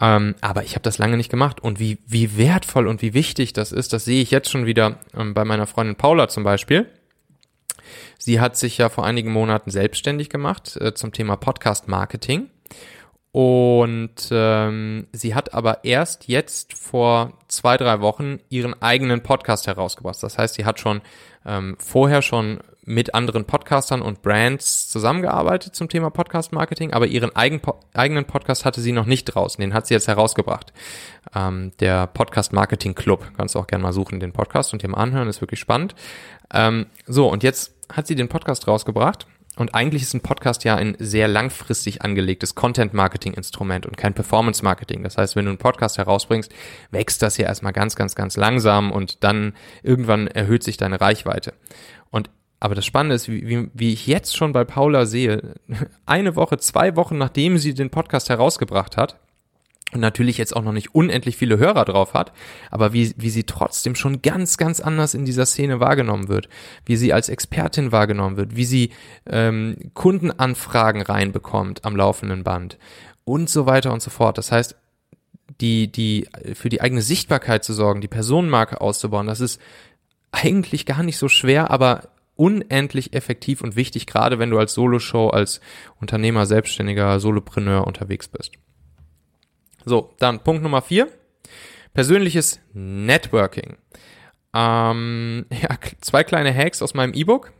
Ähm, 0.00 0.34
aber 0.40 0.64
ich 0.64 0.72
habe 0.72 0.82
das 0.82 0.98
lange 0.98 1.16
nicht 1.16 1.30
gemacht. 1.30 1.60
Und 1.60 1.78
wie, 1.78 1.98
wie 2.06 2.36
wertvoll 2.36 2.88
und 2.88 3.02
wie 3.02 3.14
wichtig 3.14 3.52
das 3.52 3.72
ist, 3.72 3.92
das 3.92 4.04
sehe 4.04 4.22
ich 4.22 4.30
jetzt 4.30 4.50
schon 4.50 4.66
wieder 4.66 4.98
ähm, 5.16 5.34
bei 5.34 5.44
meiner 5.44 5.66
Freundin 5.66 5.96
Paula 5.96 6.28
zum 6.28 6.42
Beispiel 6.42 6.86
Sie 8.22 8.38
hat 8.38 8.56
sich 8.56 8.76
ja 8.76 8.90
vor 8.90 9.06
einigen 9.06 9.32
Monaten 9.32 9.70
selbstständig 9.70 10.28
gemacht 10.28 10.76
äh, 10.76 10.92
zum 10.94 11.12
Thema 11.12 11.36
Podcast 11.36 11.88
Marketing. 11.88 12.50
Und 13.32 14.28
ähm, 14.32 15.06
sie 15.12 15.34
hat 15.34 15.54
aber 15.54 15.84
erst 15.84 16.26
jetzt 16.26 16.74
vor 16.74 17.32
zwei, 17.46 17.76
drei 17.76 18.00
Wochen 18.00 18.38
ihren 18.48 18.80
eigenen 18.82 19.22
Podcast 19.22 19.68
herausgebracht. 19.68 20.20
Das 20.20 20.36
heißt, 20.36 20.54
sie 20.54 20.64
hat 20.64 20.80
schon 20.80 21.00
ähm, 21.46 21.76
vorher 21.78 22.22
schon 22.22 22.60
mit 22.84 23.14
anderen 23.14 23.44
Podcastern 23.44 24.02
und 24.02 24.22
Brands 24.22 24.88
zusammengearbeitet 24.88 25.76
zum 25.76 25.88
Thema 25.88 26.10
Podcast 26.10 26.52
Marketing, 26.52 26.92
aber 26.92 27.06
ihren 27.06 27.34
eigen, 27.36 27.60
eigenen 27.94 28.24
Podcast 28.24 28.64
hatte 28.64 28.80
sie 28.80 28.90
noch 28.90 29.06
nicht 29.06 29.26
draußen. 29.26 29.60
Den 29.60 29.74
hat 29.74 29.86
sie 29.86 29.94
jetzt 29.94 30.08
herausgebracht. 30.08 30.72
Ähm, 31.32 31.70
der 31.78 32.08
Podcast 32.08 32.52
Marketing 32.52 32.96
Club. 32.96 33.30
Kannst 33.36 33.54
du 33.54 33.60
auch 33.60 33.68
gerne 33.68 33.82
mal 33.82 33.92
suchen, 33.92 34.18
den 34.18 34.32
Podcast 34.32 34.72
und 34.72 34.86
mal 34.88 34.98
anhören, 34.98 35.28
ist 35.28 35.40
wirklich 35.40 35.60
spannend. 35.60 35.94
Ähm, 36.52 36.86
so, 37.06 37.28
und 37.28 37.44
jetzt 37.44 37.74
hat 37.92 38.08
sie 38.08 38.16
den 38.16 38.28
Podcast 38.28 38.66
rausgebracht. 38.66 39.26
Und 39.56 39.74
eigentlich 39.74 40.02
ist 40.02 40.14
ein 40.14 40.20
Podcast 40.20 40.64
ja 40.64 40.76
ein 40.76 40.96
sehr 40.98 41.28
langfristig 41.28 42.02
angelegtes 42.02 42.54
Content-Marketing-Instrument 42.54 43.84
und 43.84 43.96
kein 43.96 44.14
Performance-Marketing. 44.14 45.02
Das 45.02 45.18
heißt, 45.18 45.36
wenn 45.36 45.44
du 45.44 45.50
einen 45.50 45.58
Podcast 45.58 45.98
herausbringst, 45.98 46.52
wächst 46.90 47.20
das 47.20 47.36
ja 47.36 47.46
erstmal 47.46 47.72
ganz, 47.72 47.96
ganz, 47.96 48.14
ganz 48.14 48.36
langsam 48.36 48.92
und 48.92 49.22
dann 49.24 49.54
irgendwann 49.82 50.28
erhöht 50.28 50.62
sich 50.62 50.76
deine 50.76 51.00
Reichweite. 51.00 51.52
Und 52.10 52.30
aber 52.62 52.74
das 52.74 52.84
Spannende 52.84 53.14
ist, 53.14 53.28
wie, 53.28 53.70
wie 53.72 53.92
ich 53.92 54.06
jetzt 54.06 54.36
schon 54.36 54.52
bei 54.52 54.64
Paula 54.64 55.06
sehe, 55.06 55.54
eine 56.06 56.36
Woche, 56.36 56.58
zwei 56.58 56.94
Wochen 56.94 57.16
nachdem 57.18 57.56
sie 57.58 57.74
den 57.74 57.90
Podcast 57.90 58.28
herausgebracht 58.28 58.96
hat, 58.98 59.18
und 59.92 60.00
natürlich 60.00 60.38
jetzt 60.38 60.54
auch 60.54 60.62
noch 60.62 60.72
nicht 60.72 60.94
unendlich 60.94 61.36
viele 61.36 61.58
Hörer 61.58 61.84
drauf 61.84 62.14
hat, 62.14 62.32
aber 62.70 62.92
wie, 62.92 63.12
wie 63.16 63.30
sie 63.30 63.44
trotzdem 63.44 63.94
schon 63.94 64.22
ganz, 64.22 64.56
ganz 64.56 64.80
anders 64.80 65.14
in 65.14 65.24
dieser 65.24 65.46
Szene 65.46 65.80
wahrgenommen 65.80 66.28
wird, 66.28 66.48
wie 66.84 66.96
sie 66.96 67.12
als 67.12 67.28
Expertin 67.28 67.92
wahrgenommen 67.92 68.36
wird, 68.36 68.56
wie 68.56 68.64
sie 68.64 68.90
ähm, 69.26 69.76
Kundenanfragen 69.94 71.02
reinbekommt 71.02 71.84
am 71.84 71.96
laufenden 71.96 72.44
Band 72.44 72.78
und 73.24 73.50
so 73.50 73.66
weiter 73.66 73.92
und 73.92 74.02
so 74.02 74.10
fort. 74.10 74.38
Das 74.38 74.52
heißt, 74.52 74.76
die, 75.60 75.90
die, 75.90 76.28
für 76.54 76.68
die 76.68 76.80
eigene 76.80 77.02
Sichtbarkeit 77.02 77.64
zu 77.64 77.72
sorgen, 77.72 78.00
die 78.00 78.08
Personenmarke 78.08 78.80
auszubauen, 78.80 79.26
das 79.26 79.40
ist 79.40 79.60
eigentlich 80.32 80.86
gar 80.86 81.02
nicht 81.02 81.18
so 81.18 81.28
schwer, 81.28 81.70
aber 81.70 82.10
unendlich 82.36 83.12
effektiv 83.12 83.60
und 83.60 83.76
wichtig, 83.76 84.06
gerade 84.06 84.38
wenn 84.38 84.50
du 84.50 84.58
als 84.58 84.72
Soloshow, 84.72 85.28
als 85.28 85.60
Unternehmer, 86.00 86.46
Selbstständiger, 86.46 87.20
Solopreneur 87.20 87.86
unterwegs 87.86 88.28
bist. 88.28 88.52
So, 89.84 90.12
dann 90.18 90.40
Punkt 90.40 90.62
Nummer 90.62 90.82
vier. 90.82 91.08
Persönliches 91.94 92.60
Networking. 92.72 93.76
Ähm, 94.54 95.46
ja, 95.50 95.70
zwei 96.00 96.24
kleine 96.24 96.54
Hacks 96.54 96.82
aus 96.82 96.94
meinem 96.94 97.14
E-Book. 97.14 97.52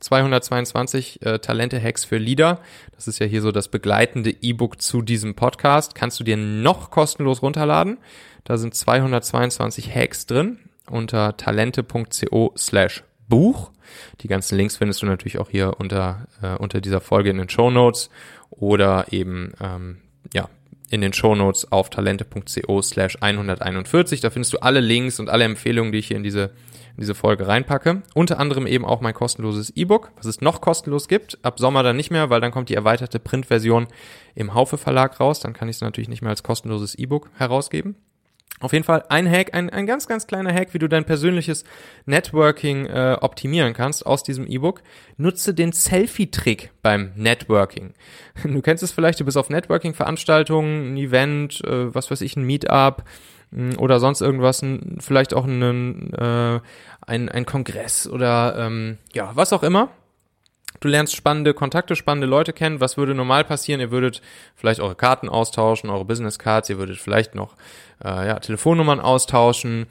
222 0.00 1.22
äh, 1.22 1.38
Talente-Hacks 1.40 2.04
für 2.04 2.18
Leader. 2.18 2.60
Das 2.94 3.08
ist 3.08 3.18
ja 3.18 3.26
hier 3.26 3.42
so 3.42 3.50
das 3.50 3.68
begleitende 3.68 4.30
E-Book 4.30 4.80
zu 4.80 5.02
diesem 5.02 5.34
Podcast. 5.34 5.94
Kannst 5.94 6.20
du 6.20 6.24
dir 6.24 6.36
noch 6.36 6.90
kostenlos 6.90 7.42
runterladen. 7.42 7.98
Da 8.44 8.58
sind 8.58 8.74
222 8.74 9.94
Hacks 9.94 10.26
drin 10.26 10.58
unter 10.88 11.36
talente.co 11.36 12.52
slash 12.56 13.02
Buch. 13.28 13.72
Die 14.20 14.28
ganzen 14.28 14.56
Links 14.56 14.76
findest 14.76 15.02
du 15.02 15.06
natürlich 15.06 15.38
auch 15.38 15.50
hier 15.50 15.74
unter, 15.78 16.26
äh, 16.42 16.54
unter 16.56 16.80
dieser 16.80 17.00
Folge 17.00 17.30
in 17.30 17.38
den 17.38 17.48
Show 17.48 17.70
Notes 17.70 18.10
oder 18.50 19.06
eben 19.12 19.52
ähm, 19.60 19.98
ja, 20.32 20.48
in 20.90 21.00
den 21.00 21.12
Shownotes 21.12 21.70
auf 21.70 21.90
talente.co 21.90 22.82
slash 22.82 23.18
141. 23.20 24.20
Da 24.20 24.30
findest 24.30 24.52
du 24.52 24.58
alle 24.58 24.80
Links 24.80 25.20
und 25.20 25.28
alle 25.28 25.44
Empfehlungen, 25.44 25.92
die 25.92 25.98
ich 25.98 26.08
hier 26.08 26.16
in 26.16 26.22
diese, 26.22 26.44
in 26.96 27.00
diese 27.00 27.14
Folge 27.14 27.46
reinpacke. 27.46 28.02
Unter 28.14 28.38
anderem 28.38 28.66
eben 28.66 28.84
auch 28.84 29.00
mein 29.00 29.14
kostenloses 29.14 29.70
E-Book, 29.76 30.10
was 30.16 30.26
es 30.26 30.40
noch 30.40 30.60
kostenlos 30.60 31.08
gibt. 31.08 31.38
Ab 31.42 31.58
Sommer 31.58 31.82
dann 31.82 31.96
nicht 31.96 32.10
mehr, 32.10 32.30
weil 32.30 32.40
dann 32.40 32.52
kommt 32.52 32.68
die 32.68 32.74
erweiterte 32.74 33.18
Printversion 33.18 33.88
im 34.34 34.54
Haufe 34.54 34.78
Verlag 34.78 35.20
raus. 35.20 35.40
Dann 35.40 35.52
kann 35.52 35.68
ich 35.68 35.76
es 35.76 35.82
natürlich 35.82 36.08
nicht 36.08 36.22
mehr 36.22 36.30
als 36.30 36.42
kostenloses 36.42 36.94
E-Book 36.94 37.30
herausgeben. 37.36 37.96
Auf 38.60 38.72
jeden 38.72 38.84
Fall 38.84 39.04
ein 39.08 39.30
Hack, 39.30 39.54
ein, 39.54 39.70
ein 39.70 39.86
ganz, 39.86 40.06
ganz 40.06 40.26
kleiner 40.26 40.52
Hack, 40.52 40.74
wie 40.74 40.78
du 40.78 40.88
dein 40.88 41.04
persönliches 41.04 41.64
Networking 42.06 42.86
äh, 42.86 43.16
optimieren 43.20 43.72
kannst 43.72 44.04
aus 44.04 44.22
diesem 44.22 44.46
E-Book. 44.46 44.82
Nutze 45.16 45.54
den 45.54 45.72
Selfie-Trick 45.72 46.70
beim 46.82 47.12
Networking. 47.16 47.94
Du 48.44 48.62
kennst 48.62 48.82
es 48.82 48.92
vielleicht, 48.92 49.20
du 49.20 49.24
bist 49.24 49.36
auf 49.36 49.50
Networking-Veranstaltungen, 49.50 50.94
ein 50.94 50.96
Event, 50.96 51.62
äh, 51.64 51.94
was 51.94 52.10
weiß 52.10 52.20
ich, 52.22 52.36
ein 52.36 52.44
Meetup 52.44 53.04
hm, 53.52 53.78
oder 53.78 54.00
sonst 54.00 54.20
irgendwas, 54.20 54.64
vielleicht 54.98 55.34
auch 55.34 55.44
einen, 55.44 56.12
äh, 56.14 56.60
ein, 57.06 57.28
ein 57.28 57.46
Kongress 57.46 58.08
oder 58.08 58.56
ähm, 58.58 58.98
ja, 59.12 59.30
was 59.34 59.52
auch 59.52 59.62
immer. 59.62 59.90
Du 60.80 60.88
lernst 60.88 61.16
spannende 61.16 61.54
Kontakte, 61.54 61.96
spannende 61.96 62.26
Leute 62.26 62.52
kennen. 62.52 62.80
Was 62.80 62.96
würde 62.96 63.14
normal 63.14 63.44
passieren? 63.44 63.80
Ihr 63.80 63.90
würdet 63.90 64.22
vielleicht 64.54 64.80
eure 64.80 64.94
Karten 64.94 65.28
austauschen, 65.28 65.90
eure 65.90 66.04
Business 66.04 66.38
Cards. 66.38 66.70
Ihr 66.70 66.78
würdet 66.78 66.98
vielleicht 66.98 67.34
noch 67.34 67.56
äh, 68.04 68.28
ja, 68.28 68.38
Telefonnummern 68.38 69.00
austauschen. 69.00 69.86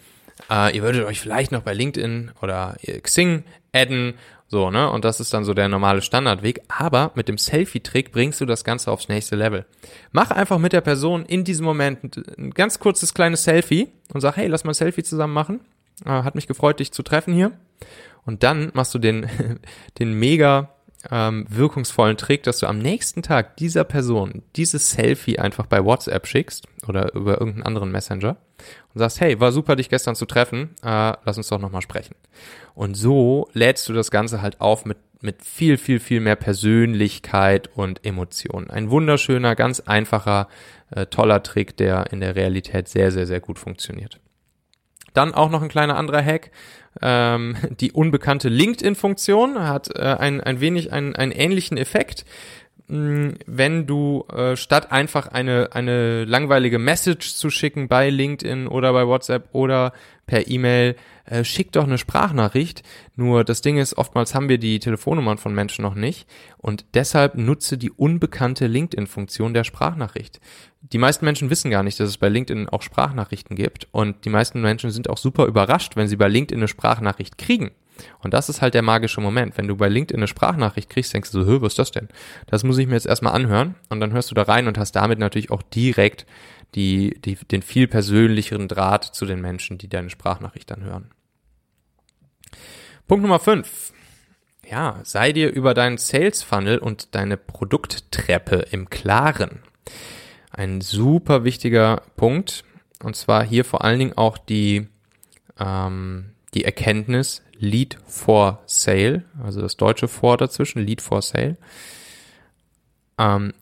Äh, 0.49 0.75
ihr 0.75 0.83
würdet 0.83 1.05
euch 1.05 1.19
vielleicht 1.19 1.51
noch 1.51 1.61
bei 1.61 1.73
LinkedIn 1.73 2.31
oder 2.41 2.77
Xing 3.03 3.43
adden. 3.73 4.13
So, 4.49 4.71
ne? 4.71 4.89
Und 4.89 5.03
das 5.03 5.19
ist 5.19 5.33
dann 5.33 5.43
so 5.43 5.53
der 5.53 5.67
normale 5.67 6.01
Standardweg. 6.01 6.61
Aber 6.69 7.11
mit 7.15 7.27
dem 7.27 7.37
Selfie-Trick 7.37 8.13
bringst 8.13 8.39
du 8.39 8.45
das 8.45 8.63
Ganze 8.63 8.91
aufs 8.91 9.09
nächste 9.09 9.35
Level. 9.35 9.65
Mach 10.13 10.31
einfach 10.31 10.57
mit 10.57 10.71
der 10.71 10.81
Person 10.81 11.25
in 11.25 11.43
diesem 11.43 11.65
Moment 11.65 12.15
ein 12.37 12.51
ganz 12.51 12.79
kurzes 12.79 13.13
kleines 13.13 13.43
Selfie 13.43 13.89
und 14.13 14.21
sag, 14.21 14.37
hey, 14.37 14.47
lass 14.47 14.63
mal 14.63 14.71
ein 14.71 14.75
Selfie 14.75 15.03
zusammen 15.03 15.33
machen. 15.33 15.59
Äh, 16.05 16.09
hat 16.09 16.35
mich 16.35 16.47
gefreut, 16.47 16.79
dich 16.79 16.93
zu 16.93 17.03
treffen 17.03 17.33
hier. 17.33 17.51
Und 18.27 18.43
dann 18.43 18.71
machst 18.73 18.93
du 18.93 18.99
den, 18.99 19.27
den 19.99 20.13
mega 20.13 20.69
ähm, 21.09 21.45
wirkungsvollen 21.49 22.17
Trick, 22.17 22.43
dass 22.43 22.59
du 22.59 22.67
am 22.67 22.77
nächsten 22.77 23.23
Tag 23.23 23.55
dieser 23.55 23.85
Person 23.85 24.43
dieses 24.55 24.91
Selfie 24.91 25.39
einfach 25.39 25.65
bei 25.65 25.83
WhatsApp 25.83 26.27
schickst 26.27 26.67
oder 26.87 27.13
über 27.13 27.39
irgendeinen 27.39 27.63
anderen 27.63 27.91
Messenger 27.91 28.35
und 28.93 28.99
sagst, 28.99 29.21
hey, 29.21 29.39
war 29.39 29.53
super, 29.53 29.77
dich 29.77 29.89
gestern 29.89 30.15
zu 30.15 30.25
treffen, 30.25 30.75
äh, 30.83 31.13
lass 31.23 31.37
uns 31.37 31.47
doch 31.47 31.59
nochmal 31.59 31.81
sprechen. 31.81 32.15
Und 32.75 32.95
so 32.95 33.47
lädst 33.53 33.87
du 33.87 33.93
das 33.93 34.11
Ganze 34.11 34.41
halt 34.41 34.59
auf 34.59 34.83
mit, 34.85 34.97
mit 35.21 35.43
viel, 35.43 35.77
viel, 35.77 36.01
viel 36.01 36.19
mehr 36.19 36.35
Persönlichkeit 36.35 37.69
und 37.75 38.05
Emotionen. 38.05 38.69
Ein 38.69 38.89
wunderschöner, 38.89 39.55
ganz 39.55 39.79
einfacher, 39.79 40.49
äh, 40.91 41.05
toller 41.05 41.43
Trick, 41.43 41.77
der 41.77 42.11
in 42.11 42.19
der 42.19 42.35
Realität 42.35 42.89
sehr, 42.89 43.11
sehr, 43.11 43.25
sehr 43.25 43.39
gut 43.39 43.57
funktioniert. 43.57 44.19
Dann 45.13 45.33
auch 45.33 45.49
noch 45.49 45.63
ein 45.63 45.69
kleiner 45.69 45.97
anderer 45.97 46.23
Hack. 46.23 46.51
Ähm, 47.01 47.55
die 47.79 47.91
unbekannte 47.91 48.49
LinkedIn-Funktion 48.49 49.59
hat 49.59 49.95
äh, 49.95 50.01
ein, 50.01 50.41
ein 50.41 50.59
wenig 50.59 50.91
einen, 50.93 51.15
einen 51.15 51.31
ähnlichen 51.31 51.77
Effekt. 51.77 52.25
Hm, 52.89 53.35
wenn 53.45 53.85
du 53.85 54.25
äh, 54.33 54.55
statt 54.55 54.91
einfach 54.91 55.27
eine, 55.27 55.69
eine 55.73 56.23
langweilige 56.25 56.79
Message 56.79 57.35
zu 57.35 57.49
schicken 57.49 57.87
bei 57.87 58.09
LinkedIn 58.09 58.67
oder 58.67 58.93
bei 58.93 59.05
WhatsApp 59.07 59.49
oder 59.51 59.91
per 60.27 60.47
E-Mail, 60.47 60.95
äh, 61.25 61.43
schick 61.43 61.71
doch 61.71 61.85
eine 61.85 61.97
Sprachnachricht. 61.97 62.83
Nur 63.15 63.43
das 63.43 63.61
Ding 63.61 63.77
ist, 63.77 63.97
oftmals 63.97 64.35
haben 64.35 64.49
wir 64.49 64.59
die 64.59 64.79
Telefonnummern 64.79 65.39
von 65.39 65.55
Menschen 65.55 65.81
noch 65.81 65.95
nicht 65.95 66.27
und 66.57 66.85
deshalb 66.93 67.35
nutze 67.35 67.77
die 67.77 67.91
unbekannte 67.91 68.67
LinkedIn-Funktion 68.67 69.53
der 69.53 69.63
Sprachnachricht. 69.63 70.39
Die 70.81 70.99
meisten 70.99 71.25
Menschen 71.25 71.49
wissen 71.49 71.71
gar 71.71 71.83
nicht, 71.83 71.99
dass 71.99 72.09
es 72.09 72.17
bei 72.17 72.29
LinkedIn 72.29 72.69
auch 72.69 72.81
Sprachnachrichten 72.81 73.55
gibt 73.55 73.87
und 73.91 74.23
die 74.25 74.29
meisten 74.29 74.61
Menschen 74.61 74.91
sind 74.91 75.09
auch 75.09 75.17
super 75.17 75.45
überrascht, 75.45 75.95
wenn 75.95 76.07
sie 76.07 76.17
bei 76.17 76.27
LinkedIn 76.27 76.59
eine 76.59 76.67
Sprachnachricht 76.67 77.37
kriegen. 77.37 77.71
Und 78.19 78.33
das 78.33 78.49
ist 78.49 78.61
halt 78.61 78.73
der 78.73 78.81
magische 78.81 79.21
Moment. 79.21 79.57
Wenn 79.57 79.67
du 79.67 79.75
bei 79.75 79.89
LinkedIn 79.89 80.19
eine 80.19 80.27
Sprachnachricht 80.27 80.89
kriegst, 80.89 81.13
denkst 81.13 81.31
du 81.31 81.43
so, 81.43 81.61
was 81.61 81.73
ist 81.73 81.79
das 81.79 81.91
denn? 81.91 82.09
Das 82.45 82.63
muss 82.63 82.77
ich 82.77 82.87
mir 82.87 82.93
jetzt 82.93 83.07
erstmal 83.07 83.33
anhören. 83.33 83.75
Und 83.89 83.99
dann 83.99 84.13
hörst 84.13 84.31
du 84.31 84.35
da 84.35 84.43
rein 84.43 84.67
und 84.67 84.77
hast 84.77 84.91
damit 84.91 85.19
natürlich 85.19 85.51
auch 85.51 85.61
direkt 85.61 86.25
die, 86.75 87.19
die, 87.21 87.35
den 87.35 87.61
viel 87.61 87.87
persönlicheren 87.87 88.67
Draht 88.67 89.03
zu 89.03 89.25
den 89.25 89.41
Menschen, 89.41 89.77
die 89.77 89.87
deine 89.87 90.09
Sprachnachricht 90.09 90.69
dann 90.69 90.83
hören. 90.83 91.11
Punkt 93.07 93.23
Nummer 93.23 93.39
5. 93.39 93.93
Ja, 94.69 94.99
sei 95.03 95.31
dir 95.31 95.49
über 95.51 95.73
deinen 95.73 95.97
Sales 95.97 96.43
Funnel 96.43 96.77
und 96.77 97.15
deine 97.15 97.37
Produkttreppe 97.37 98.65
im 98.71 98.89
Klaren. 98.89 99.59
Ein 100.51 100.81
super 100.81 101.45
wichtiger 101.45 102.01
Punkt. 102.17 102.65
Und 103.01 103.15
zwar 103.15 103.45
hier 103.45 103.63
vor 103.63 103.83
allen 103.83 103.99
Dingen 103.99 104.17
auch 104.17 104.37
die, 104.37 104.87
ähm, 105.59 106.31
die 106.53 106.65
Erkenntnis, 106.65 107.43
Lead 107.59 107.97
for 108.05 108.61
Sale, 108.65 109.23
also 109.41 109.61
das 109.61 109.77
deutsche 109.77 110.07
vor 110.07 110.37
dazwischen, 110.37 110.81
Lead 110.81 111.01
for 111.01 111.21
Sale. 111.21 111.57
Ähm, 113.17 113.53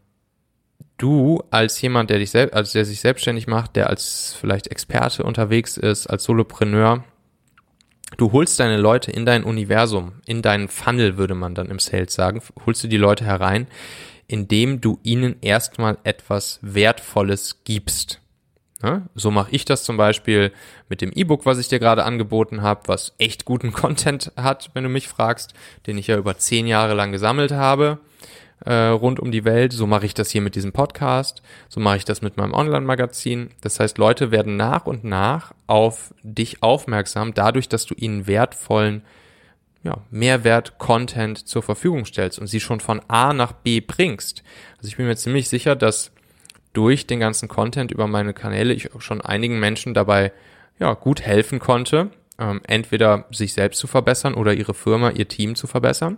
du 1.05 1.43
als 1.51 1.79
jemand, 1.81 2.09
der 2.09 2.17
dich 2.17 2.31
selbst, 2.31 2.55
also 2.55 2.73
der 2.73 2.83
sich 2.83 2.99
selbstständig 2.99 3.45
macht, 3.45 3.75
der 3.75 3.91
als 3.91 4.35
vielleicht 4.39 4.67
Experte 4.67 5.21
unterwegs 5.21 5.77
ist, 5.77 6.07
als 6.07 6.23
Solopreneur, 6.23 7.03
du 8.17 8.31
holst 8.31 8.59
deine 8.59 8.77
Leute 8.77 9.11
in 9.11 9.23
dein 9.23 9.43
Universum, 9.43 10.13
in 10.25 10.41
deinen 10.41 10.67
Funnel, 10.67 11.15
würde 11.15 11.35
man 11.35 11.53
dann 11.53 11.69
im 11.69 11.77
Sales 11.77 12.15
sagen, 12.15 12.41
holst 12.65 12.83
du 12.83 12.87
die 12.87 12.97
Leute 12.97 13.23
herein, 13.23 13.67
indem 14.25 14.81
du 14.81 14.97
ihnen 15.03 15.35
erstmal 15.41 15.99
etwas 16.03 16.57
Wertvolles 16.63 17.61
gibst. 17.65 18.19
Ne? 18.81 19.03
So 19.13 19.29
mache 19.29 19.51
ich 19.51 19.63
das 19.63 19.83
zum 19.83 19.97
Beispiel 19.97 20.51
mit 20.89 21.01
dem 21.01 21.11
E-Book, 21.11 21.45
was 21.45 21.59
ich 21.59 21.67
dir 21.67 21.77
gerade 21.77 22.03
angeboten 22.03 22.63
habe, 22.63 22.81
was 22.87 23.13
echt 23.19 23.45
guten 23.45 23.71
Content 23.73 24.31
hat, 24.37 24.71
wenn 24.73 24.83
du 24.83 24.89
mich 24.89 25.07
fragst, 25.07 25.53
den 25.85 25.99
ich 25.99 26.07
ja 26.07 26.17
über 26.17 26.39
zehn 26.39 26.65
Jahre 26.65 26.95
lang 26.95 27.11
gesammelt 27.11 27.51
habe 27.51 27.99
äh, 28.63 28.73
rund 28.73 29.19
um 29.19 29.31
die 29.31 29.45
Welt. 29.45 29.73
So 29.73 29.87
mache 29.87 30.05
ich 30.05 30.13
das 30.13 30.31
hier 30.31 30.41
mit 30.41 30.55
diesem 30.55 30.71
Podcast, 30.71 31.41
so 31.69 31.79
mache 31.79 31.97
ich 31.97 32.05
das 32.05 32.21
mit 32.21 32.37
meinem 32.37 32.53
Online-Magazin. 32.53 33.49
Das 33.61 33.79
heißt, 33.79 33.97
Leute 33.97 34.31
werden 34.31 34.55
nach 34.57 34.85
und 34.85 35.03
nach 35.03 35.53
auf 35.67 36.13
dich 36.23 36.63
aufmerksam, 36.63 37.33
dadurch, 37.33 37.69
dass 37.69 37.85
du 37.85 37.93
ihnen 37.95 38.27
wertvollen 38.27 39.03
ja, 39.83 39.99
Mehrwert-Content 40.09 41.47
zur 41.47 41.61
Verfügung 41.61 42.05
stellst 42.05 42.39
und 42.39 42.47
sie 42.47 42.59
schon 42.59 42.79
von 42.79 43.01
A 43.07 43.33
nach 43.33 43.51
B 43.51 43.81
bringst. 43.81 44.43
Also 44.77 44.87
ich 44.87 44.97
bin 44.97 45.05
mir 45.05 45.15
ziemlich 45.15 45.47
sicher, 45.47 45.75
dass 45.75 46.11
durch 46.73 47.05
den 47.05 47.19
ganzen 47.19 47.47
Content 47.47 47.91
über 47.91 48.07
meine 48.07 48.33
Kanäle 48.33 48.73
ich 48.73 48.89
schon 48.97 49.21
einigen 49.21 49.59
Menschen 49.59 49.93
dabei 49.93 50.33
ja, 50.79 50.93
gut 50.93 51.21
helfen 51.21 51.59
konnte, 51.59 52.09
ähm, 52.39 52.61
entweder 52.67 53.25
sich 53.31 53.53
selbst 53.53 53.79
zu 53.79 53.87
verbessern 53.87 54.33
oder 54.33 54.53
ihre 54.53 54.73
Firma, 54.73 55.11
ihr 55.11 55.27
Team 55.27 55.55
zu 55.55 55.67
verbessern. 55.67 56.17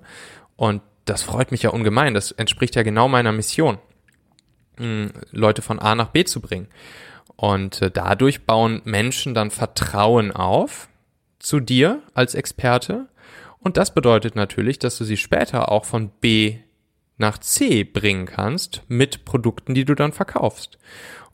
Und 0.55 0.81
das 1.09 1.23
freut 1.23 1.51
mich 1.51 1.63
ja 1.63 1.71
ungemein. 1.71 2.13
Das 2.13 2.31
entspricht 2.31 2.75
ja 2.75 2.83
genau 2.83 3.07
meiner 3.07 3.31
Mission, 3.31 3.79
hm, 4.77 5.11
Leute 5.31 5.61
von 5.61 5.79
A 5.79 5.95
nach 5.95 6.09
B 6.09 6.23
zu 6.23 6.41
bringen. 6.41 6.67
Und 7.35 7.81
äh, 7.81 7.91
dadurch 7.91 8.45
bauen 8.45 8.81
Menschen 8.83 9.33
dann 9.33 9.51
Vertrauen 9.51 10.31
auf 10.31 10.89
zu 11.39 11.59
dir 11.59 12.01
als 12.13 12.35
Experte. 12.35 13.07
Und 13.59 13.77
das 13.77 13.93
bedeutet 13.93 14.35
natürlich, 14.35 14.79
dass 14.79 14.97
du 14.97 15.03
sie 15.03 15.17
später 15.17 15.71
auch 15.71 15.85
von 15.85 16.09
B 16.09 16.57
nach 17.17 17.37
C 17.39 17.83
bringen 17.83 18.25
kannst 18.25 18.83
mit 18.87 19.25
Produkten, 19.25 19.73
die 19.73 19.85
du 19.85 19.95
dann 19.95 20.13
verkaufst. 20.13 20.77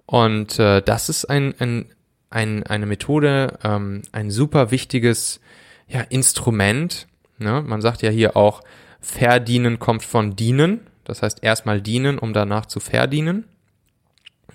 Und 0.06 0.60
äh, 0.60 0.82
das 0.82 1.10
ist 1.10 1.26
ein, 1.26 1.54
ein, 1.60 1.86
ein, 2.30 2.64
eine 2.64 2.86
Methode, 2.86 3.60
ähm, 3.64 4.02
ein 4.12 4.32
super 4.32 4.72
wichtiges 4.72 5.40
ja, 5.88 6.02
Instrument. 6.02 7.08
Ne? 7.38 7.62
Man 7.62 7.82
sagt 7.82 8.02
ja 8.02 8.10
hier 8.10 8.36
auch, 8.38 8.62
verdienen 9.04 9.78
kommt 9.78 10.04
von 10.04 10.36
dienen. 10.36 10.88
Das 11.04 11.22
heißt 11.22 11.44
erstmal 11.44 11.82
dienen, 11.82 12.18
um 12.18 12.34
danach 12.34 12.66
zu 12.66 12.80
verdienen. 12.80 13.46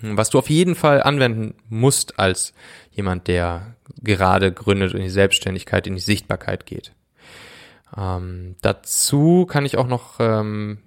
Was 0.01 0.29
du 0.29 0.39
auf 0.39 0.49
jeden 0.49 0.75
Fall 0.75 1.03
anwenden 1.03 1.55
musst 1.69 2.19
als 2.19 2.53
jemand, 2.91 3.27
der 3.27 3.75
gerade 4.01 4.51
gründet 4.51 4.93
und 4.93 4.97
in 4.97 5.03
die 5.03 5.09
Selbstständigkeit, 5.09 5.87
in 5.87 5.95
die 5.95 6.01
Sichtbarkeit 6.01 6.65
geht. 6.65 6.93
Ähm, 7.95 8.55
dazu 8.61 9.45
kann 9.45 9.65
ich 9.65 9.77
auch 9.77 9.87
noch 9.87 10.19
ähm, 10.19 10.79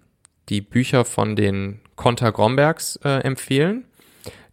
die 0.48 0.60
Bücher 0.60 1.04
von 1.04 1.36
den 1.36 1.80
Konter 1.94 2.32
Grombergs 2.32 2.96
äh, 3.04 3.20
empfehlen. 3.20 3.84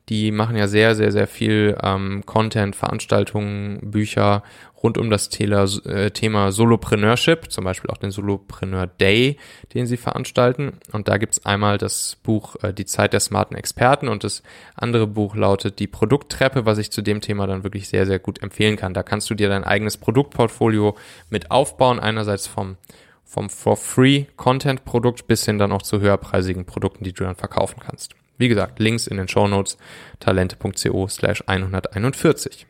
Die 0.09 0.31
machen 0.31 0.55
ja 0.55 0.67
sehr, 0.67 0.95
sehr, 0.95 1.11
sehr 1.11 1.27
viel 1.27 1.77
ähm, 1.83 2.23
Content, 2.25 2.75
Veranstaltungen, 2.75 3.79
Bücher 3.91 4.43
rund 4.81 4.97
um 4.97 5.09
das 5.09 5.29
Thema, 5.29 5.65
äh, 5.85 6.09
Thema 6.11 6.51
Solopreneurship, 6.51 7.51
zum 7.51 7.63
Beispiel 7.63 7.91
auch 7.91 7.97
den 7.97 8.11
Solopreneur 8.11 8.87
Day, 8.87 9.37
den 9.73 9.85
sie 9.85 9.97
veranstalten. 9.97 10.73
Und 10.91 11.07
da 11.07 11.17
gibt's 11.17 11.45
einmal 11.45 11.77
das 11.77 12.17
Buch 12.23 12.55
äh, 12.63 12.73
Die 12.73 12.85
Zeit 12.85 13.13
der 13.13 13.19
smarten 13.19 13.55
Experten 13.55 14.07
und 14.07 14.23
das 14.23 14.41
andere 14.75 15.05
Buch 15.05 15.35
lautet 15.35 15.79
Die 15.79 15.87
Produkttreppe, 15.87 16.65
was 16.65 16.79
ich 16.79 16.91
zu 16.91 17.01
dem 17.01 17.21
Thema 17.21 17.45
dann 17.45 17.63
wirklich 17.63 17.87
sehr, 17.87 18.05
sehr 18.05 18.19
gut 18.19 18.41
empfehlen 18.41 18.77
kann. 18.77 18.93
Da 18.93 19.03
kannst 19.03 19.29
du 19.29 19.35
dir 19.35 19.49
dein 19.49 19.63
eigenes 19.63 19.97
Produktportfolio 19.97 20.95
mit 21.29 21.51
aufbauen, 21.51 21.99
einerseits 21.99 22.47
vom 22.47 22.77
vom 23.25 23.47
For-Free-Content-Produkt 23.47 25.27
bis 25.27 25.45
hin 25.45 25.59
dann 25.59 25.71
auch 25.71 25.83
zu 25.83 25.99
höherpreisigen 25.99 26.65
Produkten, 26.65 27.03
die 27.03 27.13
du 27.13 27.25
dann 27.25 27.35
verkaufen 27.35 27.79
kannst. 27.79 28.15
Wie 28.39 28.47
gesagt, 28.47 28.79
Links 28.79 29.05
in 29.05 29.17
den 29.17 29.27
Show 29.27 29.47
Notes 29.47 29.77
talente.co 30.19 31.07
slash 31.07 31.43
141. 31.45 32.65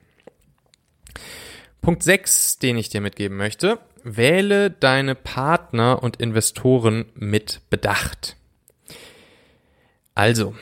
Punkt 1.82 2.03
6, 2.03 2.58
den 2.58 2.77
ich 2.77 2.89
dir 2.89 2.99
mitgeben 2.99 3.38
möchte. 3.38 3.79
Wähle 4.03 4.71
deine 4.71 5.15
Partner 5.15 6.03
und 6.03 6.17
Investoren 6.17 7.05
mit 7.13 7.62
Bedacht. 7.69 8.36
Also, 10.15 10.55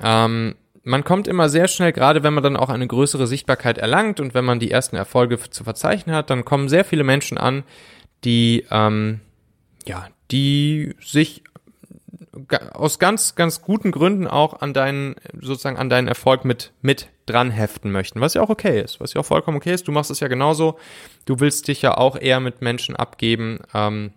ähm, 0.00 0.54
man 0.84 1.02
kommt 1.02 1.26
immer 1.26 1.48
sehr 1.48 1.66
schnell, 1.66 1.92
gerade 1.92 2.22
wenn 2.22 2.34
man 2.34 2.44
dann 2.44 2.56
auch 2.56 2.68
eine 2.68 2.86
größere 2.86 3.26
Sichtbarkeit 3.26 3.78
erlangt 3.78 4.20
und 4.20 4.34
wenn 4.34 4.44
man 4.44 4.60
die 4.60 4.70
ersten 4.70 4.96
Erfolge 4.96 5.38
zu 5.38 5.64
verzeichnen 5.64 6.14
hat, 6.14 6.30
dann 6.30 6.44
kommen 6.44 6.68
sehr 6.68 6.84
viele 6.84 7.04
Menschen 7.04 7.38
an, 7.38 7.64
die 8.22 8.64
ähm, 8.70 9.20
ja, 9.86 10.08
die 10.30 10.94
sich 11.00 11.42
aus 12.72 12.98
ganz, 12.98 13.34
ganz 13.34 13.62
guten 13.62 13.92
Gründen 13.92 14.26
auch 14.26 14.60
an 14.60 14.74
deinen, 14.74 15.16
sozusagen 15.40 15.76
an 15.76 15.88
deinen 15.88 16.08
Erfolg 16.08 16.44
mit, 16.44 16.72
mit 16.82 17.08
dran 17.26 17.50
heften 17.50 17.90
möchten, 17.90 18.20
was 18.20 18.34
ja 18.34 18.42
auch 18.42 18.50
okay 18.50 18.80
ist, 18.80 19.00
was 19.00 19.14
ja 19.14 19.20
auch 19.20 19.26
vollkommen 19.26 19.56
okay 19.56 19.72
ist. 19.72 19.86
Du 19.88 19.92
machst 19.92 20.10
es 20.10 20.20
ja 20.20 20.28
genauso. 20.28 20.78
Du 21.24 21.40
willst 21.40 21.68
dich 21.68 21.82
ja 21.82 21.96
auch 21.96 22.16
eher 22.16 22.40
mit 22.40 22.60
Menschen 22.60 22.96
abgeben, 22.96 23.60
ähm, 23.72 24.12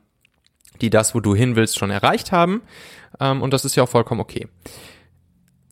die 0.82 0.90
das, 0.90 1.16
wo 1.16 1.20
du 1.20 1.36
hin 1.36 1.56
willst, 1.56 1.78
schon 1.78 1.92
erreicht 1.92 2.32
haben. 2.32 2.62
Ähm, 3.20 3.42
und 3.42 3.54
das 3.54 3.66
ist 3.66 3.76
ja 3.76 3.84
auch 3.84 3.90
vollkommen 3.90 4.22
okay. 4.22 4.48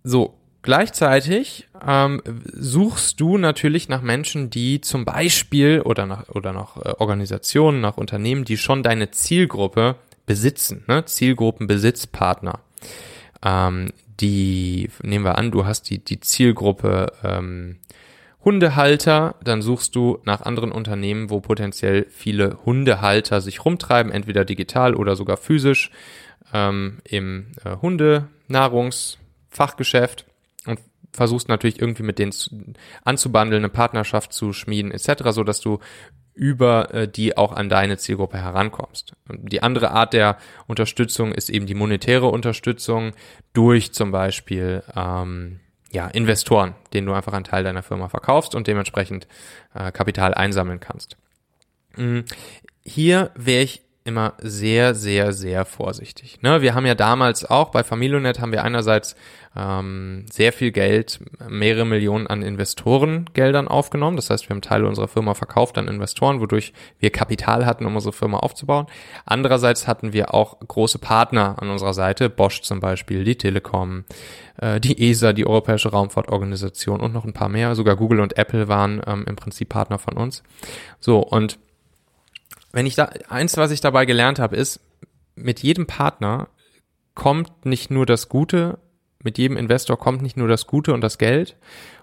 So, 0.04 0.38
Gleichzeitig 0.66 1.68
ähm, 1.86 2.24
suchst 2.26 3.20
du 3.20 3.38
natürlich 3.38 3.88
nach 3.88 4.02
Menschen, 4.02 4.50
die 4.50 4.82
zum 4.82 5.06
Beispiel 5.06 5.82
oder 5.82 6.08
nach 6.08 6.28
oder 6.30 6.54
nach 6.54 6.78
äh, 6.78 6.96
Organisationen, 6.98 7.82
nach 7.82 7.98
Unternehmen, 7.98 8.46
die 8.46 8.58
schon 8.58 8.82
deine 8.82 9.12
Zielgruppe 9.12 9.96
besitzen, 10.26 10.84
ne? 10.88 11.06
Zielgruppenbesitzpartner. 11.06 12.60
Ähm, 13.44 13.92
die 14.20 14.90
nehmen 15.02 15.26
wir 15.26 15.38
an, 15.38 15.52
du 15.52 15.66
hast 15.66 15.90
die 15.90 16.04
die 16.04 16.20
Zielgruppe 16.20 17.12
ähm, 17.24 17.78
Hundehalter, 18.46 19.36
dann 19.44 19.62
suchst 19.64 19.96
du 19.96 20.20
nach 20.24 20.42
anderen 20.42 20.72
Unternehmen, 20.72 21.32
wo 21.32 21.42
potenziell 21.42 22.06
viele 22.12 22.60
Hundehalter 22.64 23.42
sich 23.42 23.66
rumtreiben, 23.66 24.12
entweder 24.12 24.46
digital 24.46 24.94
oder 24.94 25.16
sogar 25.16 25.38
physisch 25.38 25.90
ähm, 26.54 27.00
im 27.04 27.48
äh, 27.64 27.78
Hundenahrungsfachgeschäft 27.78 30.28
und 30.68 30.80
versuchst 31.12 31.50
natürlich 31.50 31.82
irgendwie 31.82 32.04
mit 32.04 32.20
denen 32.20 32.76
anzubandeln, 33.04 33.64
eine 33.64 33.70
Partnerschaft 33.70 34.32
zu 34.32 34.54
schmieden 34.54 34.92
etc., 34.92 35.32
so 35.32 35.44
dass 35.44 35.60
du 35.60 35.80
über 36.36 36.94
äh, 36.94 37.08
die 37.08 37.38
auch 37.38 37.54
an 37.54 37.70
deine 37.70 37.98
Zielgruppe 37.98 38.38
herankommst. 38.38 39.14
Und 39.30 39.52
die 39.52 39.64
andere 39.64 39.92
Art 39.92 40.14
der 40.14 40.38
Unterstützung 40.68 41.32
ist 41.32 41.50
eben 41.50 41.66
die 41.66 41.74
monetäre 41.74 42.28
Unterstützung 42.28 43.14
durch 43.54 43.94
zum 43.94 44.12
Beispiel 44.12 44.84
ähm, 44.96 45.62
ja, 45.92 46.08
Investoren, 46.08 46.76
denen 46.94 47.08
du 47.08 47.14
einfach 47.14 47.34
einen 47.34 47.46
Teil 47.46 47.64
deiner 47.64 47.84
Firma 47.84 48.10
verkaufst 48.10 48.54
und 48.54 48.68
dementsprechend 48.68 49.28
äh, 49.74 49.92
Kapital 49.94 50.34
einsammeln 50.34 50.82
kannst. 50.82 51.16
Mm, 51.96 52.20
hier 52.84 53.32
wäre 53.36 53.64
ich 53.64 53.85
immer 54.06 54.34
sehr, 54.38 54.94
sehr, 54.94 55.34
sehr 55.34 55.66
vorsichtig. 55.66 56.42
Ne, 56.44 56.62
wir 56.62 56.76
haben 56.76 56.86
ja 56.86 56.94
damals 56.94 57.44
auch 57.44 57.72
bei 57.72 57.84
Familionet 57.84 58.40
haben 58.40 58.52
wir 58.52 58.64
einerseits 58.64 59.16
ähm, 59.58 60.26
sehr 60.32 60.54
viel 60.54 60.72
Geld, 60.72 61.20
mehrere 61.50 61.86
Millionen 61.86 62.28
an 62.28 62.44
Investorengeldern 62.44 63.68
aufgenommen. 63.68 64.16
Das 64.16 64.30
heißt, 64.30 64.48
wir 64.48 64.54
haben 64.54 64.62
Teile 64.62 64.88
unserer 64.88 65.08
Firma 65.08 65.34
verkauft 65.34 65.80
an 65.80 65.88
Investoren, 65.88 66.40
wodurch 66.40 66.72
wir 67.00 67.10
Kapital 67.10 67.66
hatten, 67.66 67.86
um 67.86 67.96
unsere 67.96 68.14
Firma 68.14 68.38
aufzubauen. 68.38 68.86
Andererseits 69.26 69.88
hatten 69.88 70.14
wir 70.14 70.36
auch 70.36 70.60
große 70.60 71.00
Partner 71.00 71.56
an 71.60 71.72
unserer 71.72 71.96
Seite, 71.96 72.30
Bosch 72.30 72.62
zum 72.62 72.80
Beispiel, 72.82 73.24
die 73.24 73.38
Telekom, 73.38 74.04
äh, 74.62 74.80
die 74.80 75.10
ESA, 75.10 75.34
die 75.34 75.48
Europäische 75.48 75.90
Raumfahrtorganisation 75.90 77.00
und 77.00 77.12
noch 77.12 77.26
ein 77.26 77.34
paar 77.34 77.50
mehr. 77.50 77.74
Sogar 77.74 77.96
Google 77.96 78.20
und 78.20 78.38
Apple 78.38 78.68
waren 78.68 79.02
ähm, 79.08 79.26
im 79.28 79.36
Prinzip 79.36 79.70
Partner 79.70 79.98
von 79.98 80.16
uns. 80.16 80.44
So, 81.00 81.20
und 81.20 81.58
wenn 82.76 82.86
ich 82.86 82.96
da, 82.96 83.10
eins, 83.30 83.56
was 83.56 83.72
ich 83.72 83.80
dabei 83.80 84.04
gelernt 84.04 84.38
habe, 84.38 84.58
ist, 84.58 84.82
mit 85.36 85.62
jedem 85.62 85.88
Partner 85.88 86.50
kommt 87.14 87.66
nicht 87.66 87.90
nur 87.90 88.06
das 88.06 88.28
Gute, 88.28 88.80
mit 89.24 89.38
jedem 89.38 89.56
Investor 89.56 89.98
kommt 89.98 90.22
nicht 90.22 90.36
nur 90.36 90.50
das 90.50 90.68
Gute 90.68 90.94
und 90.94 91.00
das 91.00 91.18
Geld 91.18 91.56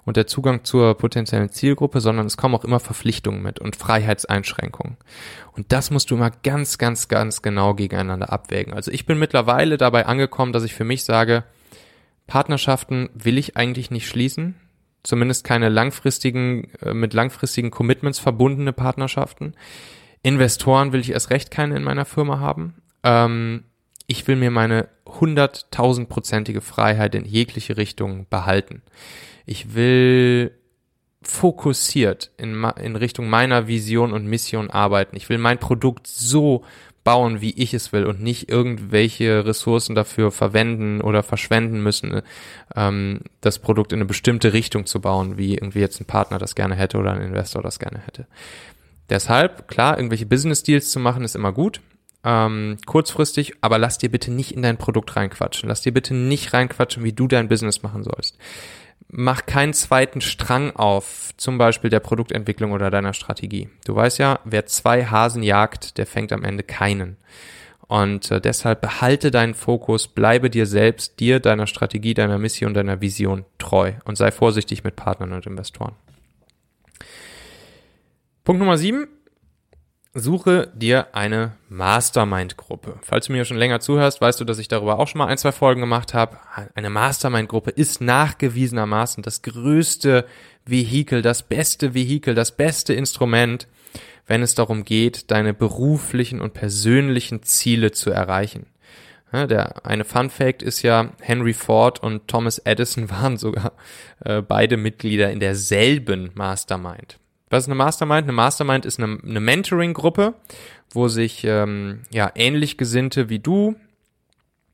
und 0.06 0.16
der 0.16 0.26
Zugang 0.26 0.64
zur 0.64 0.96
potenziellen 0.96 1.50
Zielgruppe, 1.50 2.00
sondern 2.00 2.24
es 2.24 2.38
kommen 2.38 2.54
auch 2.54 2.64
immer 2.64 2.80
Verpflichtungen 2.80 3.42
mit 3.42 3.58
und 3.58 3.76
Freiheitseinschränkungen. 3.76 4.96
Und 5.54 5.72
das 5.72 5.90
musst 5.90 6.10
du 6.10 6.14
immer 6.14 6.30
ganz, 6.30 6.78
ganz, 6.78 7.06
ganz 7.06 7.42
genau 7.42 7.74
gegeneinander 7.74 8.32
abwägen. 8.32 8.72
Also 8.72 8.90
ich 8.92 9.04
bin 9.04 9.18
mittlerweile 9.18 9.76
dabei 9.76 10.06
angekommen, 10.06 10.54
dass 10.54 10.64
ich 10.64 10.72
für 10.72 10.84
mich 10.84 11.04
sage, 11.04 11.44
Partnerschaften 12.26 13.10
will 13.12 13.36
ich 13.36 13.58
eigentlich 13.58 13.90
nicht 13.90 14.08
schließen. 14.08 14.54
Zumindest 15.02 15.44
keine 15.44 15.68
langfristigen, 15.68 16.70
äh, 16.80 16.94
mit 16.94 17.12
langfristigen 17.12 17.70
Commitments 17.70 18.18
verbundene 18.18 18.72
Partnerschaften. 18.72 19.52
Investoren 20.22 20.92
will 20.92 21.00
ich 21.00 21.10
erst 21.10 21.30
recht 21.30 21.50
keine 21.50 21.76
in 21.76 21.82
meiner 21.82 22.04
Firma 22.04 22.38
haben. 22.38 22.74
Ähm, 23.02 23.64
ich 24.06 24.26
will 24.26 24.36
mir 24.36 24.50
meine 24.50 24.88
hunderttausendprozentige 25.06 26.60
Freiheit 26.60 27.14
in 27.14 27.24
jegliche 27.24 27.76
Richtung 27.76 28.26
behalten. 28.28 28.82
Ich 29.46 29.74
will 29.74 30.52
fokussiert 31.22 32.30
in, 32.36 32.64
in 32.80 32.96
Richtung 32.96 33.28
meiner 33.28 33.68
Vision 33.68 34.12
und 34.12 34.26
Mission 34.26 34.70
arbeiten. 34.70 35.16
Ich 35.16 35.28
will 35.28 35.38
mein 35.38 35.58
Produkt 35.58 36.06
so 36.06 36.64
bauen, 37.04 37.40
wie 37.40 37.50
ich 37.50 37.74
es 37.74 37.92
will 37.92 38.04
und 38.06 38.22
nicht 38.22 38.48
irgendwelche 38.48 39.44
Ressourcen 39.44 39.94
dafür 39.94 40.30
verwenden 40.30 41.00
oder 41.00 41.22
verschwenden 41.22 41.82
müssen, 41.82 42.22
ähm, 42.76 43.20
das 43.40 43.58
Produkt 43.58 43.92
in 43.92 43.98
eine 43.98 44.04
bestimmte 44.04 44.52
Richtung 44.52 44.86
zu 44.86 45.00
bauen, 45.00 45.36
wie 45.36 45.54
irgendwie 45.54 45.80
jetzt 45.80 46.00
ein 46.00 46.06
Partner 46.06 46.38
das 46.38 46.54
gerne 46.54 46.76
hätte 46.76 46.98
oder 46.98 47.12
ein 47.12 47.22
Investor 47.22 47.62
das 47.62 47.78
gerne 47.78 48.00
hätte. 48.04 48.26
Deshalb, 49.12 49.68
klar, 49.68 49.98
irgendwelche 49.98 50.24
Business 50.24 50.62
Deals 50.62 50.90
zu 50.90 50.98
machen 50.98 51.22
ist 51.22 51.36
immer 51.36 51.52
gut. 51.52 51.82
Ähm, 52.24 52.78
kurzfristig, 52.86 53.52
aber 53.60 53.76
lass 53.76 53.98
dir 53.98 54.10
bitte 54.10 54.32
nicht 54.32 54.52
in 54.52 54.62
dein 54.62 54.78
Produkt 54.78 55.14
reinquatschen. 55.14 55.68
Lass 55.68 55.82
dir 55.82 55.92
bitte 55.92 56.14
nicht 56.14 56.54
reinquatschen, 56.54 57.04
wie 57.04 57.12
du 57.12 57.28
dein 57.28 57.46
Business 57.46 57.82
machen 57.82 58.04
sollst. 58.04 58.38
Mach 59.08 59.44
keinen 59.44 59.74
zweiten 59.74 60.22
Strang 60.22 60.74
auf, 60.74 61.32
zum 61.36 61.58
Beispiel 61.58 61.90
der 61.90 62.00
Produktentwicklung 62.00 62.72
oder 62.72 62.90
deiner 62.90 63.12
Strategie. 63.12 63.68
Du 63.84 63.94
weißt 63.94 64.18
ja, 64.18 64.40
wer 64.46 64.64
zwei 64.64 65.04
Hasen 65.04 65.42
jagt, 65.42 65.98
der 65.98 66.06
fängt 66.06 66.32
am 66.32 66.42
Ende 66.42 66.62
keinen. 66.62 67.18
Und 67.88 68.30
äh, 68.30 68.40
deshalb 68.40 68.80
behalte 68.80 69.30
deinen 69.30 69.52
Fokus, 69.52 70.08
bleibe 70.08 70.48
dir 70.48 70.64
selbst, 70.64 71.20
dir, 71.20 71.38
deiner 71.38 71.66
Strategie, 71.66 72.14
deiner 72.14 72.38
Mission, 72.38 72.72
deiner 72.72 73.02
Vision 73.02 73.44
treu 73.58 73.92
und 74.06 74.16
sei 74.16 74.30
vorsichtig 74.30 74.84
mit 74.84 74.96
Partnern 74.96 75.34
und 75.34 75.44
Investoren. 75.44 75.96
Punkt 78.44 78.58
Nummer 78.58 78.76
sieben. 78.76 79.06
Suche 80.14 80.72
dir 80.74 81.14
eine 81.14 81.52
Mastermind-Gruppe. 81.68 82.98
Falls 83.00 83.26
du 83.26 83.32
mir 83.32 83.44
schon 83.44 83.56
länger 83.56 83.78
zuhörst, 83.78 84.20
weißt 84.20 84.40
du, 84.40 84.44
dass 84.44 84.58
ich 84.58 84.66
darüber 84.66 84.98
auch 84.98 85.06
schon 85.06 85.20
mal 85.20 85.28
ein, 85.28 85.38
zwei 85.38 85.52
Folgen 85.52 85.80
gemacht 85.80 86.12
habe. 86.12 86.38
Eine 86.74 86.90
Mastermind-Gruppe 86.90 87.70
ist 87.70 88.00
nachgewiesenermaßen 88.00 89.22
das 89.22 89.42
größte 89.42 90.26
Vehikel, 90.66 91.22
das 91.22 91.44
beste 91.44 91.94
Vehikel, 91.94 92.34
das 92.34 92.56
beste 92.56 92.94
Instrument, 92.94 93.68
wenn 94.26 94.42
es 94.42 94.56
darum 94.56 94.84
geht, 94.84 95.30
deine 95.30 95.54
beruflichen 95.54 96.40
und 96.40 96.52
persönlichen 96.52 97.44
Ziele 97.44 97.92
zu 97.92 98.10
erreichen. 98.10 98.66
Der 99.32 99.86
eine 99.86 100.04
Fun 100.04 100.30
Fact 100.30 100.62
ist 100.62 100.82
ja, 100.82 101.12
Henry 101.20 101.54
Ford 101.54 102.02
und 102.02 102.26
Thomas 102.26 102.58
Edison 102.58 103.08
waren 103.10 103.36
sogar 103.36 103.72
äh, 104.24 104.42
beide 104.42 104.76
Mitglieder 104.76 105.30
in 105.30 105.38
derselben 105.38 106.32
Mastermind. 106.34 107.18
Was 107.52 107.64
ist 107.64 107.68
eine 107.68 107.74
Mastermind? 107.74 108.22
Eine 108.22 108.32
Mastermind 108.32 108.86
ist 108.86 108.98
eine, 108.98 109.18
eine 109.22 109.40
Mentoring-Gruppe, 109.40 110.32
wo 110.90 111.08
sich 111.08 111.44
ähm, 111.44 112.00
ja 112.10 112.32
ähnlich 112.34 112.78
Gesinnte 112.78 113.28
wie 113.28 113.40
du 113.40 113.76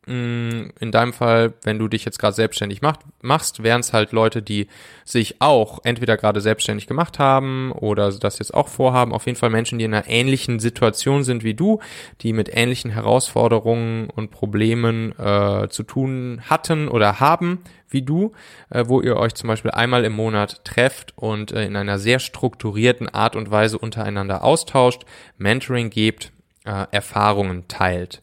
in 0.09 0.91
deinem 0.91 1.13
Fall, 1.13 1.53
wenn 1.63 1.79
du 1.79 1.89
dich 1.89 2.05
jetzt 2.05 2.19
gerade 2.19 2.35
selbstständig 2.35 2.83
macht, 2.83 3.01
machst, 3.21 3.63
wären 3.63 3.81
es 3.81 3.93
halt 3.93 4.13
Leute, 4.13 4.43
die 4.43 4.69
sich 5.05 5.41
auch 5.41 5.81
entweder 5.85 6.17
gerade 6.17 6.41
selbstständig 6.41 6.87
gemacht 6.87 7.19
haben 7.19 7.73
oder 7.73 8.11
das 8.13 8.39
jetzt 8.39 8.55
auch 8.55 8.69
vorhaben. 8.69 9.13
Auf 9.13 9.27
jeden 9.27 9.39
Fall 9.39 9.51
Menschen, 9.51 9.79
die 9.79 9.85
in 9.85 9.95
einer 9.95 10.09
ähnlichen 10.09 10.61
Situation 10.61 11.25
sind 11.25 11.45
wie 11.45 11.55
du, 11.55 11.81
die 12.23 12.33
mit 12.33 12.51
ähnlichen 12.53 12.91
Herausforderungen 12.91 14.09
und 14.11 14.31
Problemen 14.31 15.19
äh, 15.19 15.69
zu 15.69 15.83
tun 15.83 16.41
hatten 16.49 16.89
oder 16.89 17.21
haben 17.21 17.61
wie 17.91 18.03
du, 18.03 18.33
äh, 18.71 18.85
wo 18.87 19.01
ihr 19.01 19.17
euch 19.17 19.35
zum 19.35 19.49
Beispiel 19.49 19.71
einmal 19.71 20.05
im 20.05 20.13
Monat 20.13 20.65
trefft 20.65 21.13
und 21.17 21.53
äh, 21.53 21.65
in 21.65 21.77
einer 21.77 21.99
sehr 21.99 22.19
strukturierten 22.19 23.09
Art 23.09 23.37
und 23.37 23.51
Weise 23.51 23.79
untereinander 23.79 24.45
austauscht, 24.45 25.05
Mentoring 25.37 25.91
gebt, 25.91 26.33
äh, 26.65 26.87
Erfahrungen 26.91 27.67
teilt. 27.69 28.23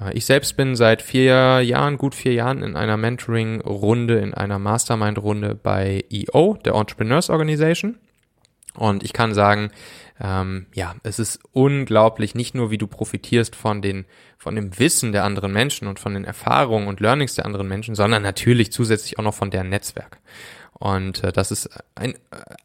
Äh, 0.00 0.12
ich 0.14 0.26
selbst 0.26 0.56
bin 0.56 0.76
seit 0.76 1.02
vier 1.02 1.60
Jahren, 1.62 1.98
gut 1.98 2.14
vier 2.14 2.32
Jahren 2.32 2.62
in 2.62 2.76
einer 2.76 2.96
Mentoring-Runde, 2.96 4.18
in 4.18 4.34
einer 4.34 4.58
Mastermind-Runde 4.58 5.54
bei 5.54 6.04
EO, 6.10 6.58
der 6.64 6.74
Entrepreneurs 6.74 7.30
Organization. 7.30 7.98
Und 8.74 9.02
ich 9.02 9.12
kann 9.12 9.32
sagen, 9.32 9.70
ähm, 10.20 10.66
ja, 10.74 10.94
es 11.02 11.18
ist 11.18 11.40
unglaublich, 11.52 12.34
nicht 12.34 12.54
nur 12.54 12.70
wie 12.70 12.78
du 12.78 12.86
profitierst 12.86 13.56
von 13.56 13.82
den, 13.82 14.04
von 14.38 14.54
dem 14.54 14.78
Wissen 14.78 15.12
der 15.12 15.24
anderen 15.24 15.52
Menschen 15.52 15.88
und 15.88 15.98
von 15.98 16.14
den 16.14 16.24
Erfahrungen 16.24 16.88
und 16.88 17.00
Learnings 17.00 17.34
der 17.34 17.46
anderen 17.46 17.68
Menschen, 17.68 17.94
sondern 17.94 18.22
natürlich 18.22 18.72
zusätzlich 18.72 19.18
auch 19.18 19.24
noch 19.24 19.34
von 19.34 19.50
deren 19.50 19.68
Netzwerk. 19.68 20.18
Und 20.78 21.24
äh, 21.24 21.32
das 21.32 21.50
ist 21.50 21.70
ein, 21.94 22.14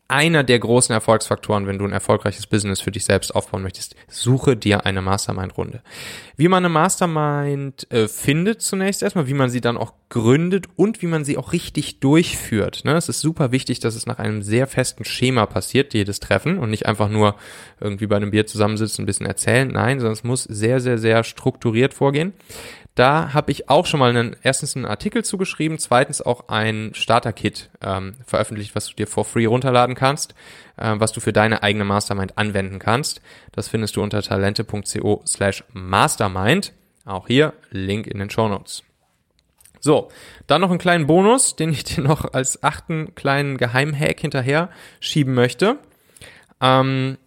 einer 0.07 0.43
der 0.43 0.59
großen 0.59 0.93
Erfolgsfaktoren, 0.93 1.67
wenn 1.67 1.77
du 1.77 1.85
ein 1.85 1.93
erfolgreiches 1.93 2.45
Business 2.45 2.81
für 2.81 2.91
dich 2.91 3.05
selbst 3.05 3.33
aufbauen 3.33 3.63
möchtest. 3.63 3.95
Suche 4.09 4.57
dir 4.57 4.85
eine 4.85 5.01
Mastermind-Runde. 5.01 5.81
Wie 6.35 6.49
man 6.49 6.65
eine 6.65 6.73
Mastermind 6.73 7.89
äh, 7.91 8.07
findet 8.09 8.61
zunächst 8.61 9.01
erstmal, 9.03 9.27
wie 9.27 9.33
man 9.33 9.49
sie 9.49 9.61
dann 9.61 9.77
auch 9.77 9.93
gründet 10.09 10.67
und 10.75 11.01
wie 11.01 11.07
man 11.07 11.23
sie 11.23 11.37
auch 11.37 11.53
richtig 11.53 12.01
durchführt. 12.01 12.83
Ne? 12.83 12.95
Es 12.97 13.07
ist 13.07 13.21
super 13.21 13.53
wichtig, 13.53 13.79
dass 13.79 13.95
es 13.95 14.05
nach 14.05 14.19
einem 14.19 14.41
sehr 14.41 14.67
festen 14.67 15.05
Schema 15.05 15.45
passiert, 15.45 15.93
jedes 15.93 16.19
Treffen 16.19 16.57
und 16.57 16.69
nicht 16.69 16.85
einfach 16.87 17.07
nur 17.07 17.35
irgendwie 17.79 18.07
bei 18.07 18.17
einem 18.17 18.31
Bier 18.31 18.45
zusammensitzen, 18.45 19.03
ein 19.03 19.05
bisschen 19.05 19.25
erzählen. 19.25 19.69
Nein, 19.69 19.99
sondern 19.99 20.13
es 20.13 20.25
muss 20.25 20.43
sehr, 20.43 20.81
sehr, 20.81 20.97
sehr 20.97 21.23
strukturiert 21.23 21.93
vorgehen. 21.93 22.33
Da 22.95 23.33
habe 23.33 23.51
ich 23.51 23.69
auch 23.69 23.85
schon 23.85 24.01
mal 24.01 24.09
einen, 24.09 24.35
erstens 24.43 24.75
einen 24.75 24.85
Artikel 24.85 25.23
zugeschrieben, 25.23 25.77
zweitens 25.77 26.21
auch 26.21 26.49
ein 26.49 26.91
Starter-Kit 26.93 27.69
ähm, 27.81 28.15
veröffentlicht, 28.25 28.75
was 28.75 28.87
du 28.87 28.95
dir 28.95 29.07
for 29.07 29.23
free 29.23 29.45
runterladen 29.45 29.95
kannst, 29.95 30.35
äh, 30.75 30.95
was 30.95 31.13
du 31.13 31.21
für 31.21 31.31
deine 31.31 31.63
eigene 31.63 31.85
Mastermind 31.85 32.37
anwenden 32.37 32.79
kannst. 32.79 33.21
Das 33.53 33.69
findest 33.69 33.95
du 33.95 34.03
unter 34.03 34.21
talente.co 34.21 35.23
slash 35.25 35.63
mastermind. 35.71 36.73
Auch 37.05 37.27
hier, 37.27 37.53
Link 37.69 38.07
in 38.07 38.19
den 38.19 38.29
Show 38.29 38.49
Notes. 38.49 38.83
So, 39.79 40.09
dann 40.45 40.61
noch 40.61 40.69
einen 40.69 40.77
kleinen 40.77 41.07
Bonus, 41.07 41.55
den 41.55 41.71
ich 41.71 41.83
dir 41.83 42.01
noch 42.01 42.33
als 42.33 42.61
achten 42.61 43.15
kleinen 43.15 43.57
Geheimhack 43.57 44.19
hinterher 44.19 44.69
schieben 44.99 45.33
möchte. 45.33 45.77
Ähm, 46.59 47.17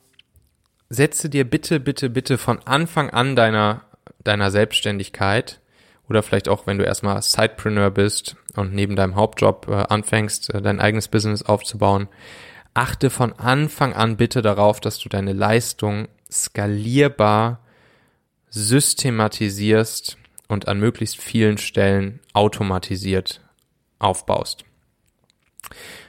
setze 0.91 1.31
dir 1.31 1.49
bitte, 1.49 1.81
bitte, 1.81 2.11
bitte 2.11 2.39
von 2.39 2.61
Anfang 2.65 3.11
an 3.11 3.35
deiner 3.35 3.83
deiner 4.25 4.51
Selbstständigkeit 4.51 5.61
oder 6.09 6.23
vielleicht 6.23 6.49
auch, 6.49 6.67
wenn 6.67 6.79
du 6.79 6.85
erstmal 6.85 7.21
Sidepreneur 7.23 7.91
bist 7.91 8.37
und 8.57 8.75
neben 8.75 8.97
deinem 8.97 9.17
Hauptjob 9.17 9.69
äh, 9.69 9.73
anfängst, 9.89 10.53
äh, 10.53 10.61
dein 10.61 10.81
eigenes 10.81 11.09
Business 11.09 11.43
aufzubauen, 11.43 12.09
achte 12.75 13.11
von 13.11 13.33
Anfang 13.33 13.95
an 13.95 14.17
bitte 14.17 14.43
darauf, 14.43 14.81
dass 14.81 14.99
du 14.99 15.09
deine 15.09 15.33
Leistung 15.33 16.09
skalierbar 16.31 17.61
systematisierst 18.51 20.19
und 20.49 20.69
an 20.69 20.79
möglichst 20.79 21.17
vielen 21.17 21.59
Stellen 21.59 22.21
automatisiert 22.33 23.41
aufbaust. 23.99 24.65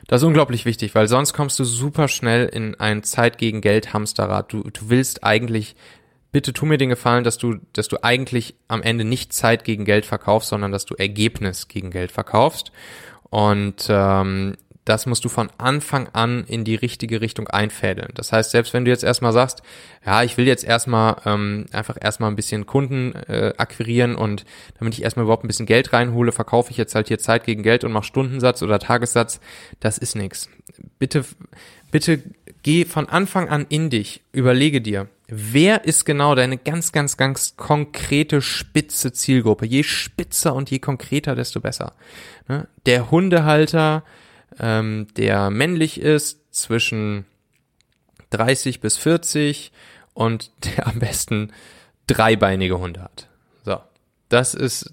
Das 0.07 0.21
ist 0.21 0.27
unglaublich 0.27 0.65
wichtig, 0.65 0.93
weil 0.93 1.07
sonst 1.07 1.33
kommst 1.33 1.57
du 1.57 1.63
super 1.63 2.07
schnell 2.07 2.45
in 2.45 2.75
ein 2.75 3.03
Zeit 3.03 3.37
gegen 3.37 3.61
Geld 3.61 3.93
Hamsterrad. 3.93 4.51
Du, 4.51 4.63
du 4.63 4.89
willst 4.89 5.23
eigentlich 5.23 5.75
bitte 6.35 6.51
tu 6.51 6.65
mir 6.65 6.77
den 6.77 6.89
Gefallen, 6.89 7.23
dass 7.23 7.37
du, 7.37 7.59
dass 7.71 7.87
du 7.87 8.03
eigentlich 8.03 8.55
am 8.67 8.83
Ende 8.83 9.05
nicht 9.05 9.31
Zeit 9.31 9.63
gegen 9.63 9.85
Geld 9.85 10.05
verkaufst, 10.05 10.49
sondern 10.49 10.73
dass 10.73 10.83
du 10.83 10.93
Ergebnis 10.95 11.69
gegen 11.69 11.91
Geld 11.91 12.11
verkaufst. 12.11 12.73
Und 13.29 13.87
ähm, 13.87 14.57
das 14.83 15.05
musst 15.05 15.23
du 15.23 15.29
von 15.29 15.49
Anfang 15.57 16.09
an 16.11 16.43
in 16.43 16.65
die 16.65 16.75
richtige 16.75 17.21
Richtung 17.21 17.47
einfädeln. 17.47 18.09
Das 18.15 18.33
heißt, 18.33 18.51
selbst 18.51 18.73
wenn 18.73 18.83
du 18.83 18.91
jetzt 18.91 19.05
erstmal 19.05 19.31
sagst, 19.31 19.61
ja, 20.05 20.23
ich 20.23 20.35
will 20.35 20.45
jetzt 20.45 20.65
erstmal 20.65 21.21
ähm, 21.25 21.67
einfach 21.71 21.95
erstmal 22.01 22.29
ein 22.29 22.35
bisschen 22.35 22.65
Kunden 22.65 23.15
äh, 23.29 23.53
akquirieren 23.55 24.15
und 24.15 24.43
damit 24.77 24.93
ich 24.93 25.03
erstmal 25.03 25.23
überhaupt 25.23 25.45
ein 25.45 25.47
bisschen 25.47 25.65
Geld 25.65 25.93
reinhole, 25.93 26.33
verkaufe 26.33 26.69
ich 26.69 26.75
jetzt 26.75 26.95
halt 26.95 27.07
hier 27.07 27.17
Zeit 27.17 27.45
gegen 27.45 27.63
Geld 27.63 27.85
und 27.85 27.93
mache 27.93 28.03
Stundensatz 28.03 28.61
oder 28.61 28.77
Tagessatz. 28.77 29.39
Das 29.79 29.97
ist 29.97 30.17
nix. 30.17 30.49
Bitte, 30.99 31.23
bitte 31.91 32.21
geh 32.65 32.83
von 32.83 33.07
Anfang 33.07 33.47
an 33.47 33.67
in 33.69 33.91
dich, 33.91 34.21
überlege 34.31 34.81
dir, 34.81 35.07
wer 35.27 35.85
ist 35.85 36.03
genau 36.03 36.33
deine 36.33 36.57
ganz, 36.57 36.91
ganz, 36.91 37.15
ganz 37.15 37.55
konkrete 37.57 38.41
spitze 38.41 39.13
Zielgruppe. 39.13 39.67
Je 39.67 39.83
spitzer 39.83 40.55
und 40.55 40.71
je 40.71 40.79
konkreter, 40.79 41.35
desto 41.35 41.61
besser. 41.61 41.93
Ne? 42.47 42.67
Der 42.87 43.11
Hundehalter, 43.11 44.03
ähm, 44.59 45.05
der 45.15 45.51
männlich 45.51 46.01
ist, 46.01 46.39
zwischen 46.51 47.25
30 48.31 48.79
bis 48.79 48.97
40 48.97 49.71
und 50.15 50.49
der 50.65 50.87
am 50.87 50.97
besten 50.97 51.53
dreibeinige 52.07 52.79
Hunde 52.79 53.03
hat. 53.03 53.27
So, 53.63 53.77
das 54.29 54.55
ist, 54.55 54.91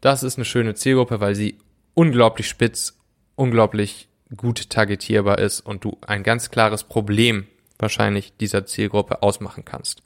das 0.00 0.22
ist 0.22 0.38
eine 0.38 0.44
schöne 0.44 0.76
Zielgruppe, 0.76 1.18
weil 1.18 1.34
sie 1.34 1.58
unglaublich 1.94 2.48
spitz, 2.48 2.96
unglaublich 3.34 4.06
gut 4.36 4.70
targetierbar 4.70 5.38
ist 5.38 5.60
und 5.60 5.84
du 5.84 5.98
ein 6.06 6.22
ganz 6.22 6.50
klares 6.50 6.84
Problem 6.84 7.46
wahrscheinlich 7.78 8.32
dieser 8.36 8.66
Zielgruppe 8.66 9.22
ausmachen 9.22 9.64
kannst. 9.64 10.02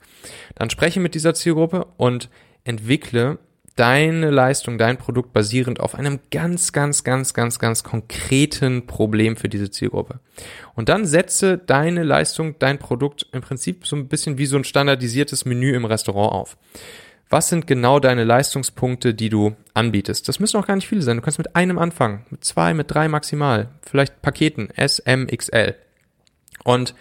Dann 0.55 0.69
spreche 0.69 0.99
mit 0.99 1.15
dieser 1.15 1.33
Zielgruppe 1.33 1.87
und 1.97 2.29
entwickle 2.63 3.37
deine 3.79 4.29
Leistung, 4.29 4.77
dein 4.77 4.97
Produkt 4.97 5.31
basierend 5.31 5.79
auf 5.79 5.95
einem 5.95 6.19
ganz, 6.31 6.73
ganz, 6.73 7.05
ganz, 7.05 7.33
ganz, 7.33 7.59
ganz 7.59 7.83
konkreten 7.83 8.85
Problem 8.87 9.37
für 9.37 9.47
diese 9.47 9.71
Zielgruppe. 9.71 10.19
Und 10.75 10.89
dann 10.89 11.05
setze 11.05 11.57
deine 11.57 12.03
Leistung, 12.03 12.59
dein 12.59 12.77
Produkt 12.77 13.27
im 13.31 13.39
Prinzip 13.39 13.87
so 13.87 13.95
ein 13.95 14.09
bisschen 14.09 14.37
wie 14.37 14.47
so 14.47 14.57
ein 14.57 14.65
standardisiertes 14.65 15.45
Menü 15.45 15.73
im 15.73 15.85
Restaurant 15.85 16.33
auf. 16.33 16.57
Was 17.29 17.49
sind 17.49 17.67
genau 17.67 17.99
deine 17.99 18.23
Leistungspunkte, 18.23 19.13
die 19.13 19.29
du 19.29 19.55
anbietest? 19.75 20.27
Das 20.27 20.39
müssen 20.39 20.57
auch 20.57 20.65
gar 20.65 20.75
nicht 20.75 20.87
viele 20.87 21.03
sein. 21.03 21.17
Du 21.17 21.21
kannst 21.21 21.37
mit 21.37 21.55
einem 21.55 21.77
anfangen, 21.77 22.25
mit 22.31 22.43
zwei, 22.43 22.73
mit 22.73 22.89
drei 22.89 23.07
maximal, 23.07 23.69
vielleicht 23.83 24.21
Paketen 24.23 24.71
S, 24.71 24.97
M, 24.99 25.27
XL. 25.27 25.75
Und 26.63 26.95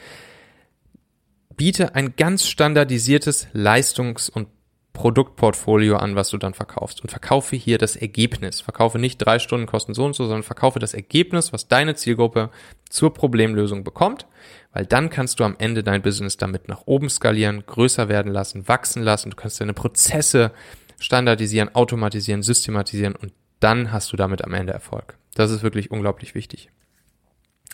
biete 1.57 1.95
ein 1.95 2.15
ganz 2.17 2.47
standardisiertes 2.47 3.49
Leistungs- 3.55 4.29
und 4.29 4.49
Produktportfolio 4.93 5.97
an, 5.97 6.17
was 6.17 6.29
du 6.29 6.39
dann 6.39 6.55
verkaufst. 6.55 7.01
Und 7.01 7.11
verkaufe 7.11 7.57
hier 7.57 7.79
das 7.79 7.95
Ergebnis. 7.97 8.61
Verkaufe 8.61 8.99
nicht 8.99 9.19
drei 9.19 9.39
Stunden 9.39 9.67
kosten 9.67 9.95
so 9.95 10.05
und 10.05 10.15
so, 10.15 10.25
sondern 10.25 10.43
verkaufe 10.43 10.79
das 10.79 10.93
Ergebnis, 10.93 11.53
was 11.53 11.69
deine 11.69 11.95
Zielgruppe 11.95 12.51
zur 12.91 13.15
Problemlösung 13.15 13.85
bekommt, 13.85 14.27
weil 14.73 14.87
dann 14.87 15.11
kannst 15.11 15.41
du 15.41 15.45
am 15.45 15.57
Ende 15.59 15.83
dein 15.83 16.03
Business 16.03 16.37
damit 16.37 16.69
nach 16.69 16.83
oben 16.87 17.09
skalieren, 17.09 17.65
größer 17.67 18.09
werden 18.09 18.33
lassen, 18.33 18.69
wachsen 18.69 19.03
lassen. 19.03 19.31
Du 19.31 19.37
kannst 19.37 19.61
deine 19.61 19.75
Prozesse 19.75 20.53
standardisieren, 21.01 21.75
automatisieren, 21.75 22.43
systematisieren 22.43 23.15
und 23.17 23.33
dann 23.61 23.93
hast 23.93 24.13
du 24.13 24.17
damit 24.17 24.45
am 24.45 24.55
Ende 24.55 24.73
Erfolg. 24.73 25.17
Das 25.35 25.51
ist 25.51 25.63
wirklich 25.63 25.91
unglaublich 25.91 26.35
wichtig. 26.35 26.71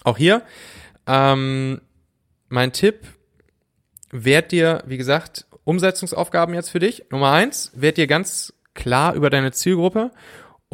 Auch 0.02 0.18
hier 0.18 0.42
ähm, 1.07 1.80
mein 2.48 2.72
Tipp, 2.72 3.07
werd 4.11 4.52
dir, 4.52 4.83
wie 4.87 4.96
gesagt, 4.96 5.46
Umsetzungsaufgaben 5.64 6.54
jetzt 6.54 6.70
für 6.70 6.78
dich. 6.78 7.04
Nummer 7.11 7.33
eins, 7.33 7.72
werd 7.74 7.96
dir 7.96 8.07
ganz 8.07 8.54
klar 8.74 9.14
über 9.14 9.28
deine 9.28 9.52
Zielgruppe 9.52 10.12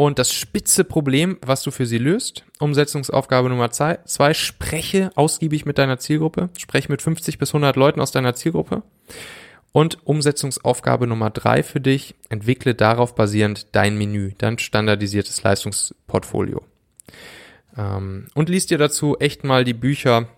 und 0.00 0.18
das 0.18 0.32
spitze 0.32 0.84
Problem, 0.84 1.36
was 1.42 1.62
du 1.62 1.70
für 1.70 1.84
sie 1.84 1.98
löst. 1.98 2.46
Umsetzungsaufgabe 2.58 3.50
Nummer 3.50 3.70
zwei, 3.70 3.98
zwei 4.06 4.32
spreche 4.32 5.10
ausgiebig 5.14 5.66
mit 5.66 5.76
deiner 5.76 5.98
Zielgruppe. 5.98 6.48
Spreche 6.56 6.90
mit 6.90 7.02
50 7.02 7.36
bis 7.36 7.50
100 7.50 7.76
Leuten 7.76 8.00
aus 8.00 8.10
deiner 8.10 8.34
Zielgruppe. 8.34 8.82
Und 9.72 9.98
Umsetzungsaufgabe 10.06 11.06
Nummer 11.06 11.28
drei 11.28 11.62
für 11.62 11.82
dich, 11.82 12.14
entwickle 12.30 12.74
darauf 12.74 13.14
basierend 13.14 13.66
dein 13.76 13.98
Menü, 13.98 14.32
dein 14.38 14.58
standardisiertes 14.58 15.42
Leistungsportfolio. 15.42 16.64
Ähm, 17.76 18.28
und 18.32 18.48
liest 18.48 18.70
dir 18.70 18.78
dazu 18.78 19.18
echt 19.18 19.44
mal 19.44 19.64
die 19.64 19.74
Bücher 19.74 20.28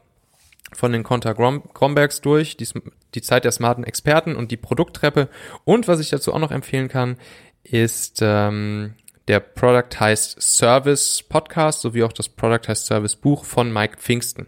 von 0.72 0.90
den 0.90 1.04
Conta 1.04 1.34
Grombergs 1.34 2.20
durch, 2.20 2.56
die, 2.56 2.66
die 3.14 3.22
Zeit 3.22 3.44
der 3.44 3.52
smarten 3.52 3.84
Experten 3.84 4.34
und 4.34 4.50
die 4.50 4.56
Produkttreppe. 4.56 5.28
Und 5.62 5.86
was 5.86 6.00
ich 6.00 6.10
dazu 6.10 6.34
auch 6.34 6.40
noch 6.40 6.50
empfehlen 6.50 6.88
kann, 6.88 7.16
ist 7.62 8.18
ähm, 8.22 8.94
der 9.32 9.40
Product 9.40 9.98
heißt 9.98 10.42
Service 10.42 11.22
Podcast 11.26 11.80
sowie 11.80 12.02
auch 12.02 12.12
das 12.12 12.28
Product 12.28 12.68
heißt 12.68 12.84
Service 12.84 13.16
Buch 13.16 13.46
von 13.46 13.72
Mike 13.72 13.96
Pfingsten. 13.96 14.46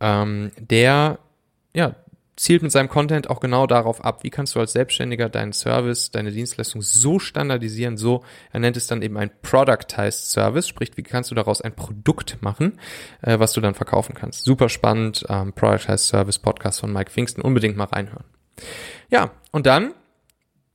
Ähm, 0.00 0.50
der 0.58 1.20
ja 1.72 1.94
zielt 2.34 2.62
mit 2.62 2.72
seinem 2.72 2.88
Content 2.88 3.30
auch 3.30 3.38
genau 3.38 3.68
darauf 3.68 4.04
ab, 4.04 4.24
wie 4.24 4.30
kannst 4.30 4.56
du 4.56 4.60
als 4.60 4.72
Selbstständiger 4.72 5.28
deinen 5.28 5.52
Service, 5.52 6.10
deine 6.10 6.32
Dienstleistung 6.32 6.82
so 6.82 7.20
standardisieren, 7.20 7.96
so, 7.96 8.24
er 8.50 8.58
nennt 8.58 8.76
es 8.76 8.88
dann 8.88 9.02
eben 9.02 9.16
ein 9.16 9.30
Productized 9.42 10.32
Service, 10.32 10.66
sprich, 10.66 10.90
wie 10.96 11.04
kannst 11.04 11.30
du 11.30 11.36
daraus 11.36 11.60
ein 11.60 11.76
Produkt 11.76 12.38
machen, 12.40 12.80
äh, 13.22 13.38
was 13.38 13.52
du 13.52 13.60
dann 13.60 13.74
verkaufen 13.74 14.14
kannst. 14.14 14.44
Super 14.44 14.68
spannend, 14.68 15.26
ähm, 15.28 15.52
Productized 15.52 16.08
Service 16.08 16.40
Podcast 16.40 16.80
von 16.80 16.92
Mike 16.92 17.12
Pfingsten, 17.12 17.40
unbedingt 17.40 17.76
mal 17.76 17.84
reinhören. 17.84 18.24
Ja, 19.10 19.30
und 19.52 19.66
dann 19.66 19.94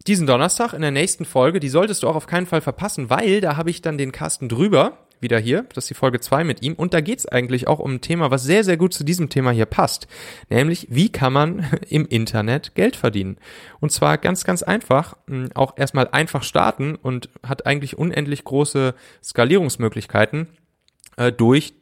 diesen 0.07 0.27
Donnerstag 0.27 0.73
in 0.73 0.81
der 0.81 0.91
nächsten 0.91 1.25
Folge, 1.25 1.59
die 1.59 1.69
solltest 1.69 2.03
du 2.03 2.07
auch 2.07 2.15
auf 2.15 2.27
keinen 2.27 2.45
Fall 2.45 2.61
verpassen, 2.61 3.09
weil 3.09 3.41
da 3.41 3.57
habe 3.57 3.69
ich 3.69 3.81
dann 3.81 3.97
den 3.97 4.11
Carsten 4.11 4.49
drüber, 4.49 4.97
wieder 5.23 5.39
hier. 5.39 5.65
Das 5.73 5.85
ist 5.85 5.89
die 5.89 5.95
Folge 5.95 6.19
2 6.19 6.43
mit 6.43 6.61
ihm. 6.61 6.73
Und 6.73 6.93
da 6.93 7.01
geht 7.01 7.19
es 7.19 7.25
eigentlich 7.25 7.67
auch 7.67 7.79
um 7.79 7.95
ein 7.95 8.01
Thema, 8.01 8.29
was 8.29 8.43
sehr, 8.43 8.63
sehr 8.63 8.77
gut 8.77 8.93
zu 8.93 9.03
diesem 9.03 9.29
Thema 9.29 9.49
hier 9.49 9.65
passt. 9.65 10.07
Nämlich, 10.49 10.87
wie 10.91 11.09
kann 11.09 11.33
man 11.33 11.65
im 11.89 12.05
Internet 12.05 12.75
Geld 12.75 12.95
verdienen? 12.95 13.37
Und 13.79 13.91
zwar 13.91 14.19
ganz, 14.19 14.43
ganz 14.43 14.61
einfach. 14.61 15.17
Hm, 15.27 15.49
auch 15.55 15.77
erstmal 15.77 16.09
einfach 16.09 16.43
starten 16.43 16.95
und 16.95 17.29
hat 17.41 17.65
eigentlich 17.65 17.97
unendlich 17.97 18.43
große 18.43 18.93
Skalierungsmöglichkeiten 19.23 20.49
äh, 21.17 21.31
durch 21.31 21.73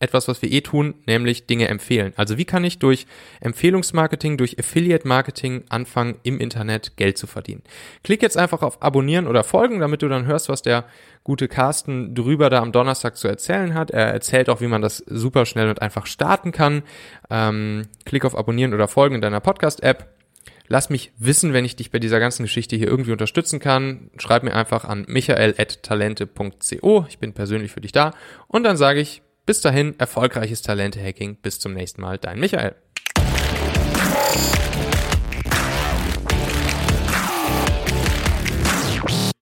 etwas, 0.00 0.28
was 0.28 0.40
wir 0.40 0.50
eh 0.50 0.62
tun, 0.62 0.94
nämlich 1.06 1.46
Dinge 1.46 1.68
empfehlen. 1.68 2.14
Also 2.16 2.38
wie 2.38 2.46
kann 2.46 2.64
ich 2.64 2.78
durch 2.78 3.06
Empfehlungsmarketing, 3.40 4.38
durch 4.38 4.58
Affiliate-Marketing 4.58 5.64
anfangen, 5.68 6.16
im 6.22 6.40
Internet 6.40 6.96
Geld 6.96 7.18
zu 7.18 7.26
verdienen? 7.26 7.62
Klick 8.02 8.22
jetzt 8.22 8.38
einfach 8.38 8.62
auf 8.62 8.82
Abonnieren 8.82 9.26
oder 9.26 9.44
Folgen, 9.44 9.78
damit 9.78 10.00
du 10.02 10.08
dann 10.08 10.24
hörst, 10.24 10.48
was 10.48 10.62
der 10.62 10.86
gute 11.22 11.48
Carsten 11.48 12.14
drüber 12.14 12.48
da 12.48 12.60
am 12.60 12.72
Donnerstag 12.72 13.18
zu 13.18 13.28
erzählen 13.28 13.74
hat. 13.74 13.90
Er 13.90 14.06
erzählt 14.06 14.48
auch, 14.48 14.62
wie 14.62 14.68
man 14.68 14.80
das 14.80 15.04
super 15.06 15.44
schnell 15.44 15.68
und 15.68 15.82
einfach 15.82 16.06
starten 16.06 16.50
kann. 16.50 16.82
Ähm, 17.28 17.82
klick 18.06 18.24
auf 18.24 18.36
Abonnieren 18.36 18.72
oder 18.72 18.88
Folgen 18.88 19.16
in 19.16 19.20
deiner 19.20 19.40
Podcast-App. 19.40 20.08
Lass 20.66 20.88
mich 20.88 21.12
wissen, 21.18 21.52
wenn 21.52 21.64
ich 21.64 21.76
dich 21.76 21.90
bei 21.90 21.98
dieser 21.98 22.20
ganzen 22.20 22.44
Geschichte 22.44 22.76
hier 22.76 22.86
irgendwie 22.88 23.12
unterstützen 23.12 23.58
kann. 23.58 24.08
Schreib 24.18 24.44
mir 24.44 24.54
einfach 24.54 24.84
an 24.84 25.04
michael.talente.co. 25.08 27.06
Ich 27.08 27.18
bin 27.18 27.32
persönlich 27.34 27.72
für 27.72 27.80
dich 27.80 27.92
da. 27.92 28.14
Und 28.46 28.62
dann 28.62 28.76
sage 28.76 29.00
ich, 29.00 29.20
bis 29.50 29.60
dahin, 29.60 29.98
erfolgreiches 29.98 30.62
Talente-Hacking. 30.62 31.34
Bis 31.34 31.58
zum 31.58 31.74
nächsten 31.74 32.02
Mal, 32.02 32.18
dein 32.18 32.38
Michael. 32.38 32.76